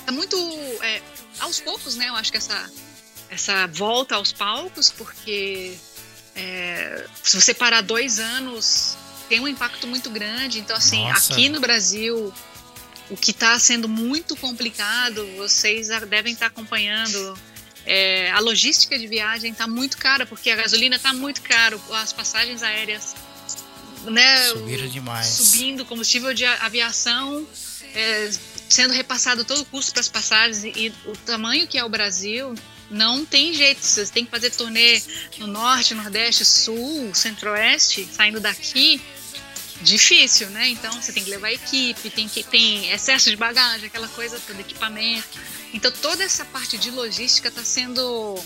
[0.06, 0.38] Tá muito.
[0.82, 1.02] É,
[1.40, 2.10] aos poucos, né?
[2.10, 2.72] Eu acho que essa,
[3.30, 5.78] essa volta aos palcos, porque
[6.36, 8.98] é, se você parar dois anos,
[9.28, 10.60] tem um impacto muito grande.
[10.60, 11.34] Então, assim, Nossa.
[11.34, 12.34] aqui no Brasil
[13.10, 17.38] o que está sendo muito complicado, vocês devem estar tá acompanhando.
[17.86, 22.12] É, a logística de viagem está muito cara, porque a gasolina está muito caro, as
[22.12, 23.16] passagens aéreas
[24.06, 25.28] né, subiram demais.
[25.28, 27.46] Subindo, combustível de aviação
[27.94, 28.30] é,
[28.68, 31.90] sendo repassado todo o custo para as passagens e, e o tamanho que é o
[31.90, 32.54] Brasil,
[32.90, 33.82] não tem jeito.
[33.82, 35.02] Você tem que fazer turnê
[35.38, 39.02] no norte, nordeste, sul, centro-oeste, saindo daqui
[39.82, 40.70] difícil, né?
[40.70, 44.62] Então você tem que levar equipe, tem que tem excesso de bagagem, aquela coisa toda,
[44.62, 45.40] equipamento.
[45.74, 48.42] Então toda essa parte de logística está sendo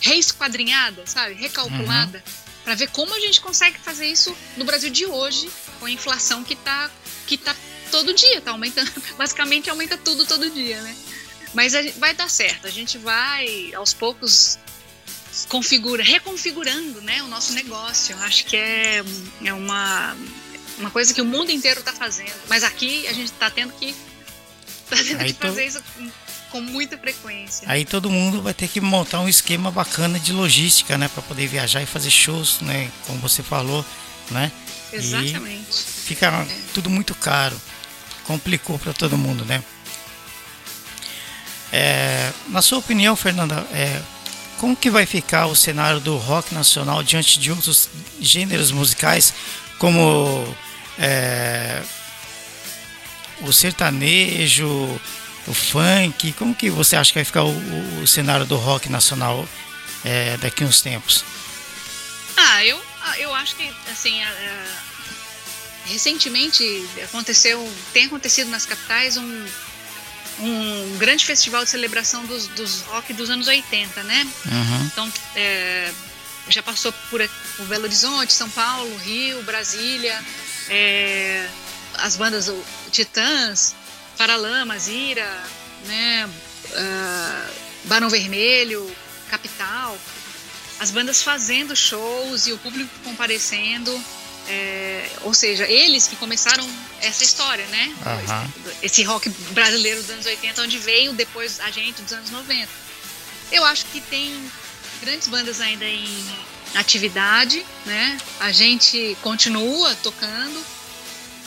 [0.00, 1.34] reesquadrinhada, sabe?
[1.34, 2.32] Recalculada uhum.
[2.64, 6.44] para ver como a gente consegue fazer isso no Brasil de hoje, com a inflação
[6.44, 6.90] que está
[7.26, 7.54] que tá
[7.90, 10.96] todo dia, tá aumentando, basicamente aumenta tudo todo dia, né?
[11.54, 14.58] Mas vai dar certo, a gente vai aos poucos
[15.48, 18.14] configura, reconfigurando né, o nosso negócio.
[18.14, 19.04] Eu acho que é,
[19.44, 20.16] é uma,
[20.78, 22.34] uma coisa que o mundo inteiro está fazendo.
[22.48, 23.94] Mas aqui a gente está tendo que,
[24.88, 25.82] tá tendo que fazer isso
[26.50, 27.68] com muita frequência.
[27.68, 31.46] Aí todo mundo vai ter que montar um esquema bacana de logística, né, para poder
[31.46, 33.84] viajar e fazer shows, né, como você falou,
[34.30, 34.50] né?
[34.92, 35.70] Exatamente.
[35.70, 36.46] E fica é.
[36.72, 37.60] tudo muito caro.
[38.24, 39.62] Complicou para todo mundo, né?
[41.72, 44.00] É, na sua opinião, Fernanda, é,
[44.58, 47.88] como que vai ficar o cenário do rock nacional diante de outros
[48.20, 49.34] gêneros musicais
[49.78, 50.56] como
[50.98, 51.82] é,
[53.40, 54.68] o sertanejo,
[55.46, 56.32] o funk?
[56.32, 59.48] Como que você acha que vai ficar o, o cenário do rock nacional
[60.04, 61.24] é, daqui a uns tempos?
[62.36, 62.80] Ah, eu,
[63.18, 64.20] eu acho que, assim,
[65.86, 66.64] recentemente
[67.04, 69.46] aconteceu, tem acontecido nas capitais um,
[70.40, 74.26] um grande festival de celebração dos, dos rock dos anos 80, né?
[74.46, 74.86] Uhum.
[74.86, 75.90] Então, é,
[76.48, 77.20] já passou por,
[77.56, 80.22] por, Belo Horizonte, São Paulo, Rio, Brasília,
[80.68, 81.48] é,
[81.94, 82.50] as bandas
[82.90, 83.74] Titãs,
[84.16, 85.44] Paralamas, Ira,
[85.86, 86.28] né?
[86.70, 87.52] Uh,
[87.84, 88.90] Barão Vermelho,
[89.30, 89.96] Capital,
[90.78, 93.98] as bandas fazendo shows e o público comparecendo.
[94.48, 96.68] É, ou seja, eles que começaram
[97.00, 97.92] essa história, né?
[98.04, 98.72] Uhum.
[98.80, 102.68] Esse rock brasileiro dos anos 80, onde veio depois a gente dos anos 90.
[103.50, 104.50] Eu acho que tem
[105.00, 106.06] grandes bandas ainda em
[106.74, 108.18] atividade, né?
[108.40, 110.64] A gente continua tocando.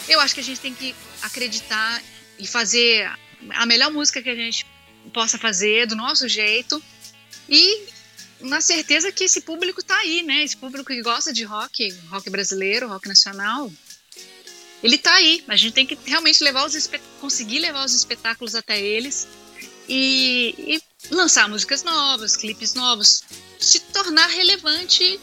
[0.07, 2.01] Eu acho que a gente tem que acreditar
[2.37, 3.09] e fazer
[3.51, 4.65] a melhor música que a gente
[5.13, 6.81] possa fazer do nosso jeito
[7.47, 7.87] e
[8.41, 10.43] na certeza que esse público está aí, né?
[10.43, 13.71] Esse público que gosta de rock, rock brasileiro, rock nacional,
[14.81, 15.43] ele está aí.
[15.47, 16.89] A gente tem que realmente levar os
[17.19, 19.27] conseguir levar os espetáculos até eles
[19.87, 23.23] e, e lançar músicas novas, clipes novos,
[23.59, 25.19] se tornar relevante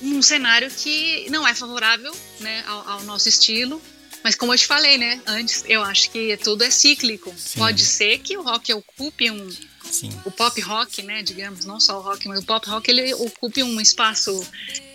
[0.00, 3.80] num cenário que não é favorável né, ao, ao, nosso estilo.
[4.22, 7.34] Mas como eu te falei, né, antes, eu acho que tudo é cíclico.
[7.36, 7.58] Sim.
[7.58, 9.50] Pode ser que o rock ocupe um,
[9.82, 10.10] Sim.
[10.24, 13.64] o pop rock, né, digamos, não só o rock, mas o pop rock ele ocupe
[13.64, 14.46] um espaço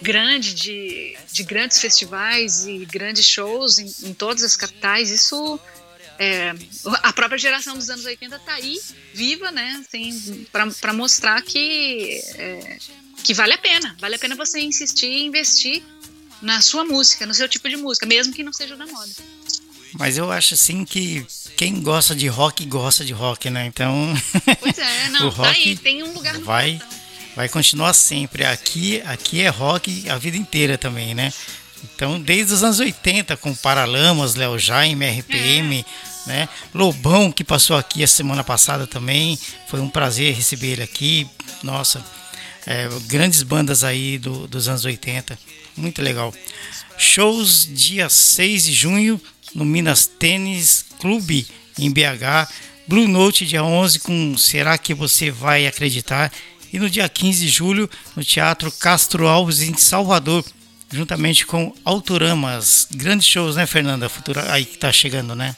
[0.01, 5.09] grande de, de grandes festivais e grandes shows em, em todas as capitais.
[5.09, 5.59] Isso
[6.19, 6.53] é,
[7.03, 8.79] a própria geração dos anos 80 está aí,
[9.13, 10.45] viva, né, assim,
[10.81, 12.77] para mostrar que, é,
[13.23, 15.83] que vale a pena, vale a pena você insistir e investir
[16.41, 19.11] na sua música, no seu tipo de música, mesmo que não seja da moda.
[19.93, 23.65] Mas eu acho assim que quem gosta de rock gosta de rock, né?
[23.65, 24.13] Então.
[24.59, 26.79] Pois é, não, o rock tá aí, tem um lugar no vai,
[27.35, 28.45] vai continuar sempre.
[28.45, 31.31] Aqui, aqui é rock a vida inteira também, né?
[31.83, 36.06] Então, desde os anos 80, com Paralamas, Léo Jaime, RPM, é.
[36.27, 36.47] Né?
[36.73, 39.39] Lobão, que passou aqui a semana passada também.
[39.67, 41.27] Foi um prazer receber ele aqui.
[41.63, 42.05] Nossa,
[42.65, 45.39] é, grandes bandas aí do, dos anos 80.
[45.75, 46.33] Muito legal.
[46.97, 49.21] Shows dia 6 de junho
[49.55, 51.47] no Minas Tênis Clube
[51.79, 52.51] em BH.
[52.87, 56.31] Blue Note dia 11 com Será que você vai acreditar?
[56.71, 60.43] E no dia 15 de julho no Teatro Castro Alves em Salvador,
[60.91, 62.87] juntamente com Autoramas.
[62.91, 64.09] Grandes shows, né, Fernanda?
[64.09, 65.55] Futura aí que tá chegando, né?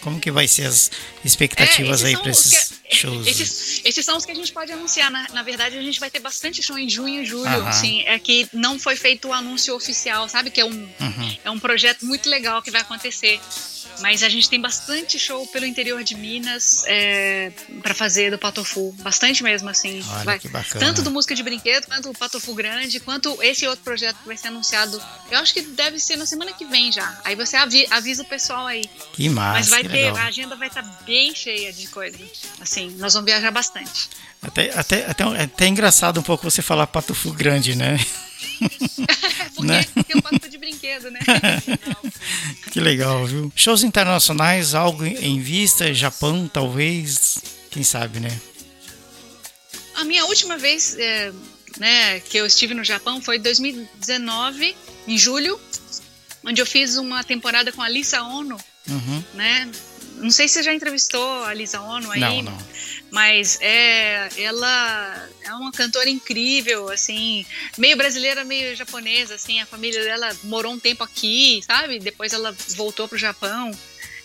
[0.00, 0.90] Como que vai ser as
[1.24, 3.26] expectativas é, aí para esses que, shows?
[3.26, 5.10] Esses, esses, são os que a gente pode anunciar.
[5.10, 7.66] Na, na, verdade, a gente vai ter bastante show em junho e julho.
[7.66, 10.50] Assim, é que não foi feito o anúncio oficial, sabe?
[10.50, 11.36] Que é um, uhum.
[11.44, 13.40] é um projeto muito legal que vai acontecer.
[14.00, 18.92] Mas a gente tem bastante show pelo interior de Minas é, para fazer do Patofu.
[18.98, 20.02] Bastante mesmo, assim.
[20.10, 20.84] Olha vai, que bacana.
[20.84, 24.36] Tanto do Música de Brinquedo, quanto o Patofu Grande, quanto esse outro projeto que vai
[24.36, 25.00] ser anunciado.
[25.30, 27.20] Eu acho que deve ser na semana que vem já.
[27.24, 28.84] Aí você avisa o pessoal aí.
[29.12, 29.58] Que massa.
[29.58, 30.16] Mas vai ter, legal.
[30.16, 32.18] a agenda vai estar tá bem cheia de coisa.
[32.60, 34.08] Assim, nós vamos viajar bastante.
[34.40, 37.98] Até, até, até, até engraçado um pouco você falar Patofu Grande, né?
[39.54, 39.84] Porque né?
[40.48, 41.20] de brinquedo, né?
[42.70, 43.52] que legal, viu?
[43.54, 47.38] Shows internacionais, algo em vista, Japão, talvez,
[47.70, 48.40] quem sabe, né?
[49.94, 51.32] A minha última vez é,
[51.78, 54.76] né, que eu estive no Japão foi em 2019,
[55.06, 55.60] em julho,
[56.44, 58.56] onde eu fiz uma temporada com a Lisa Ono,
[58.88, 59.24] uhum.
[59.34, 59.70] né?
[60.16, 62.20] Não sei se você já entrevistou a Lisa Ono aí.
[62.20, 62.58] Não, não
[63.10, 67.44] mas é ela é uma cantora incrível assim
[67.76, 71.98] meio brasileira meio japonesa assim a família dela morou um tempo aqui sabe?
[71.98, 73.70] Depois ela voltou para o Japão.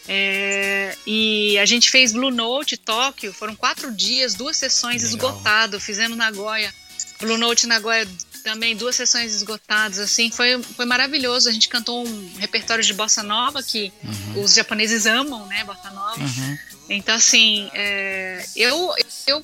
[0.06, 5.30] É, e a gente fez Blue Note Tóquio foram quatro dias duas sessões Legal.
[5.30, 6.74] esgotado fizemos Nagoya.
[7.22, 8.06] Blue Note Nagoya
[8.44, 13.24] também duas sessões esgotadas assim foi foi maravilhoso a gente cantou um repertório de bossa
[13.24, 14.44] nova que uhum.
[14.44, 16.58] os japoneses amam né bossa nova uhum.
[16.90, 18.94] Então, assim, é, eu,
[19.28, 19.44] eu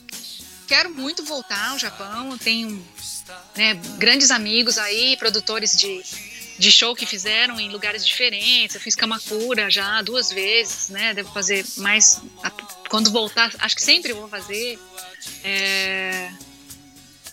[0.68, 2.38] quero muito voltar ao Japão.
[2.38, 2.86] Tenho
[3.56, 6.04] né, grandes amigos aí, produtores de,
[6.58, 8.76] de show que fizeram em lugares diferentes.
[8.76, 11.14] Eu fiz Kamakura já duas vezes, né?
[11.14, 12.22] Devo fazer mais.
[12.89, 14.78] Quando voltar, acho que sempre vou fazer.
[15.43, 16.32] É,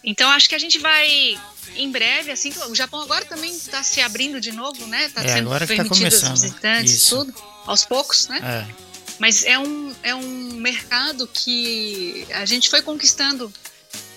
[0.04, 1.38] então, acho que a gente vai
[1.76, 5.06] em breve, assim, o Japão agora também está se abrindo de novo, né?
[5.06, 7.16] Está é, sendo agora tá permitido tá os visitantes, Isso.
[7.16, 7.34] tudo,
[7.66, 8.40] aos poucos, né?
[8.42, 8.86] É.
[9.18, 13.52] Mas é um, é um mercado que a gente foi conquistando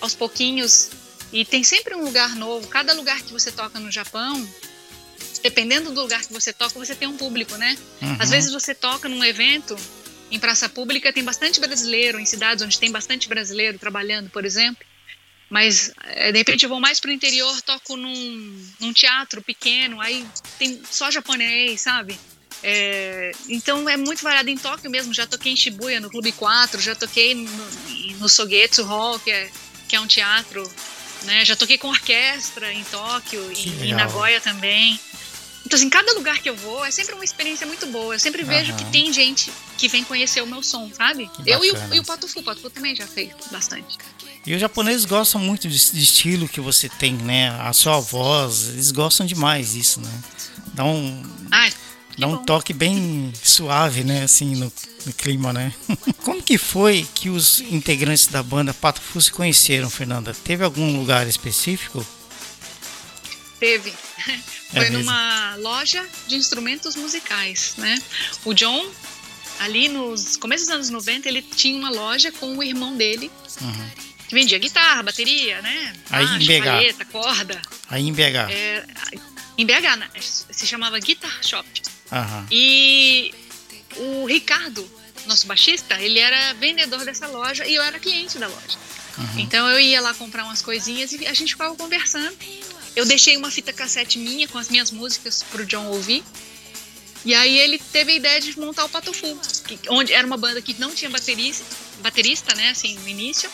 [0.00, 0.90] aos pouquinhos
[1.32, 2.66] e tem sempre um lugar novo.
[2.68, 4.46] Cada lugar que você toca no Japão,
[5.42, 7.76] dependendo do lugar que você toca, você tem um público, né?
[8.02, 8.16] Uhum.
[8.18, 9.76] Às vezes você toca num evento
[10.30, 14.84] em praça pública, tem bastante brasileiro, em cidades onde tem bastante brasileiro trabalhando, por exemplo.
[15.50, 20.24] Mas é, de repente eu vou mais pro interior, toco num, num teatro pequeno, aí
[20.58, 22.16] tem só japonês, sabe?
[22.62, 25.12] É, então é muito variado em Tóquio mesmo.
[25.12, 27.70] Já toquei em Shibuya, no Clube 4, já toquei no,
[28.18, 29.50] no Sogetsu Hall, que é,
[29.88, 30.70] que é um teatro.
[31.24, 31.44] Né?
[31.44, 34.98] Já toquei com orquestra em Tóquio, em, em Nagoya também.
[35.66, 38.14] Então, assim, cada lugar que eu vou é sempre uma experiência muito boa.
[38.14, 41.30] Eu sempre vejo que tem gente que vem conhecer o meu som, sabe?
[41.46, 42.40] Eu e o, e o Patufu.
[42.40, 43.98] O Patufu também já fez bastante.
[44.46, 47.50] E os japoneses gostam muito de, de, estilo que você tem, né?
[47.60, 50.22] A sua voz, eles gostam demais disso, né?
[50.72, 51.72] Dá um, Ai,
[52.16, 54.22] dá um toque bem suave, né?
[54.22, 54.72] Assim, no,
[55.04, 55.74] no, clima, né?
[56.24, 60.32] Como que foi que os integrantes da banda Pato Fu se conheceram, Fernanda?
[60.32, 62.04] Teve algum lugar específico?
[63.58, 63.92] Teve.
[64.70, 68.00] Foi é numa loja de instrumentos musicais, né?
[68.42, 68.88] O John,
[69.58, 73.30] ali nos começos dos anos 90, ele tinha uma loja com o irmão dele.
[73.60, 75.92] Uhum vendia guitarra, bateria, né?
[76.10, 77.04] Aí Baixo, em BH.
[77.10, 77.62] Corda.
[77.88, 78.50] Aí em BH.
[78.50, 78.84] É,
[79.58, 80.08] em BH, né?
[80.20, 81.68] se chamava Guitar Shop.
[82.10, 82.46] Aham.
[82.50, 83.34] E
[83.96, 84.88] o Ricardo,
[85.26, 88.78] nosso baixista, ele era vendedor dessa loja e eu era cliente da loja.
[89.18, 89.40] Uhum.
[89.40, 92.36] Então eu ia lá comprar umas coisinhas e a gente ficava conversando.
[92.96, 96.24] Eu deixei uma fita cassete minha com as minhas músicas pro John ouvir.
[97.24, 100.62] E aí ele teve a ideia de montar o Patofu, que, onde era uma banda
[100.62, 101.64] que não tinha baterista,
[102.00, 103.50] baterista, né, assim, no início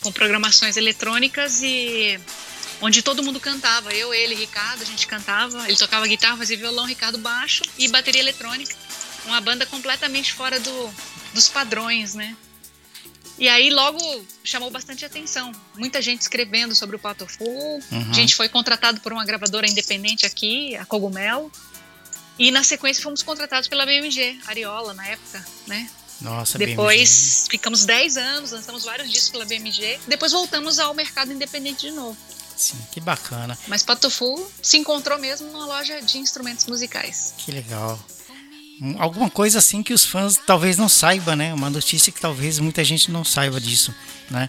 [0.00, 2.18] com programações eletrônicas e
[2.80, 3.92] onde todo mundo cantava.
[3.92, 5.66] Eu, ele, Ricardo, a gente cantava.
[5.68, 8.74] Ele tocava guitarra, fazia violão, Ricardo baixo e bateria eletrônica.
[9.26, 10.94] Uma banda completamente fora do,
[11.34, 12.36] dos padrões, né?
[13.38, 13.98] E aí logo
[14.44, 15.52] chamou bastante atenção.
[15.74, 17.44] Muita gente escrevendo sobre o Patofu.
[17.44, 18.10] Uhum.
[18.10, 21.50] A gente foi contratado por uma gravadora independente aqui, a Cogumelo.
[22.38, 25.90] E na sequência fomos contratados pela BMG, Ariola, na época, né?
[26.20, 27.50] Nossa, Depois BMG.
[27.50, 29.98] ficamos 10 anos, lançamos vários discos pela BMG.
[30.06, 32.16] Depois voltamos ao mercado independente de novo.
[32.56, 33.58] Sim, que bacana.
[33.66, 37.34] Mas Patofu se encontrou mesmo numa loja de instrumentos musicais.
[37.38, 37.98] Que legal.
[38.98, 41.52] Alguma coisa assim que os fãs talvez não saibam, né?
[41.54, 43.94] Uma notícia que talvez muita gente não saiba disso,
[44.30, 44.48] né?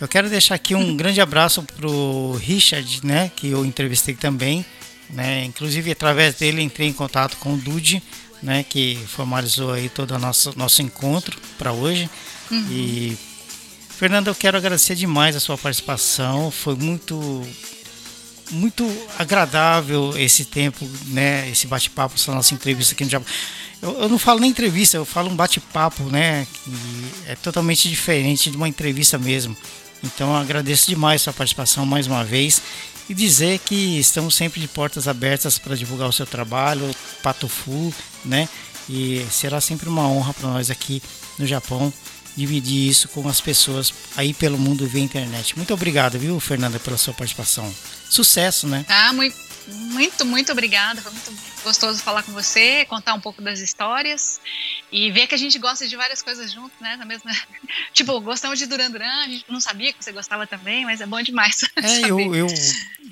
[0.00, 3.30] Eu quero deixar aqui um grande abraço pro Richard, né?
[3.34, 4.64] Que eu entrevistei também,
[5.10, 5.44] né?
[5.44, 8.02] Inclusive através dele entrei em contato com o Dude,
[8.44, 12.08] né, que formalizou aí todo o nosso, nosso encontro para hoje.
[12.50, 12.66] Uhum.
[12.70, 13.18] E
[13.88, 16.50] Fernanda, eu quero agradecer demais a sua participação.
[16.50, 17.42] Foi muito
[18.50, 18.86] muito
[19.18, 23.26] agradável esse tempo, né, esse bate-papo, essa nossa entrevista aqui no Japão.
[23.80, 26.70] Eu, eu, não falo nem entrevista, eu falo um bate-papo, né, que
[27.26, 29.56] é totalmente diferente de uma entrevista mesmo.
[30.02, 32.60] Então eu agradeço demais a sua participação mais uma vez
[33.08, 37.92] e dizer que estamos sempre de portas abertas para divulgar o seu trabalho, Patofu,
[38.24, 38.48] né?
[38.88, 41.02] E será sempre uma honra para nós aqui
[41.38, 41.92] no Japão
[42.36, 45.56] dividir isso com as pessoas aí pelo mundo via internet.
[45.56, 47.72] Muito obrigado, viu, Fernanda, pela sua participação.
[48.10, 48.84] Sucesso, né?
[48.88, 49.36] Ah, muito,
[49.68, 51.00] muito, muito obrigada.
[51.00, 51.32] Foi muito
[51.62, 54.40] gostoso falar com você, contar um pouco das histórias
[54.94, 56.94] e ver que a gente gosta de várias coisas juntos, né?
[56.96, 57.32] Na mesma...
[57.92, 61.06] tipo, gostamos de Duran Duran, a gente não sabia que você gostava também, mas é
[61.06, 61.64] bom demais.
[61.84, 62.46] É, eu, eu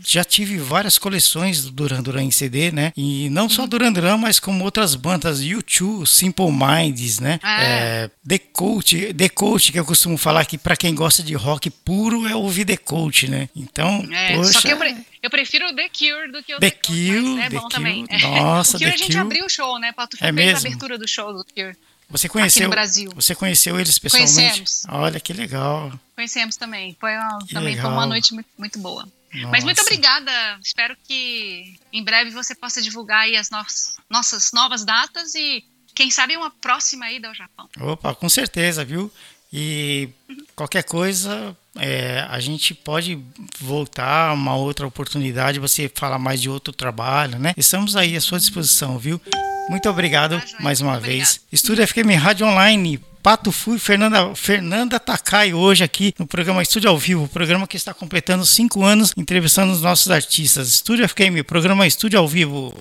[0.04, 2.92] já tive várias coleções do Duran Duran em CD, né?
[2.96, 3.68] E não só uhum.
[3.68, 7.40] Duran Duran, mas como outras bandas, U2, Simple Minds, né?
[7.42, 7.62] Ah.
[7.62, 11.68] É, The Coach, The Coach, que eu costumo falar que para quem gosta de rock
[11.70, 13.48] puro é ouvir The Coach, né?
[13.54, 14.52] Então, é, poxa...
[14.52, 14.78] Só que eu,
[15.22, 17.40] eu prefiro o The Cure do que o The, The Cure.
[17.40, 18.06] É The bom Cure, também.
[18.20, 19.18] Nossa, o Cure The a gente Cure.
[19.18, 19.92] abriu o show, né?
[19.92, 20.56] Pato é mesmo?
[20.56, 21.76] a abertura do show do Cure.
[22.10, 22.70] Você conheceu,
[23.14, 24.34] Você conheceu eles pessoalmente?
[24.34, 24.84] Conhecemos.
[24.90, 25.98] Olha que legal.
[26.14, 26.94] Conhecemos também.
[27.00, 29.08] Foi uma, também foi uma noite muito, muito boa.
[29.32, 29.48] Nossa.
[29.48, 30.30] Mas muito obrigada.
[30.62, 33.64] Espero que em breve você possa divulgar aí as no
[34.10, 35.64] nossas novas datas e
[35.94, 37.66] quem sabe uma próxima ida ao Japão.
[37.80, 39.10] Opa, com certeza, viu?
[39.50, 40.10] E
[40.54, 43.18] qualquer coisa, é, a gente pode
[43.60, 47.54] voltar uma outra oportunidade, você falar mais de outro trabalho, né?
[47.56, 49.20] Estamos aí à sua disposição, viu?
[49.68, 51.28] Muito obrigado ah, mais uma Muito vez.
[51.28, 51.52] Obrigado.
[51.52, 53.00] Estúdio FM Rádio Online.
[53.22, 57.94] Pato Fui, Fernanda, Fernanda Takai, hoje aqui no programa Estúdio ao Vivo, programa que está
[57.94, 60.68] completando cinco anos entrevistando os nossos artistas.
[60.68, 62.74] Estúdio FM, programa Estúdio ao Vivo.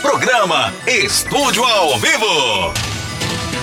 [0.00, 2.93] Programa Estúdio ao Vivo.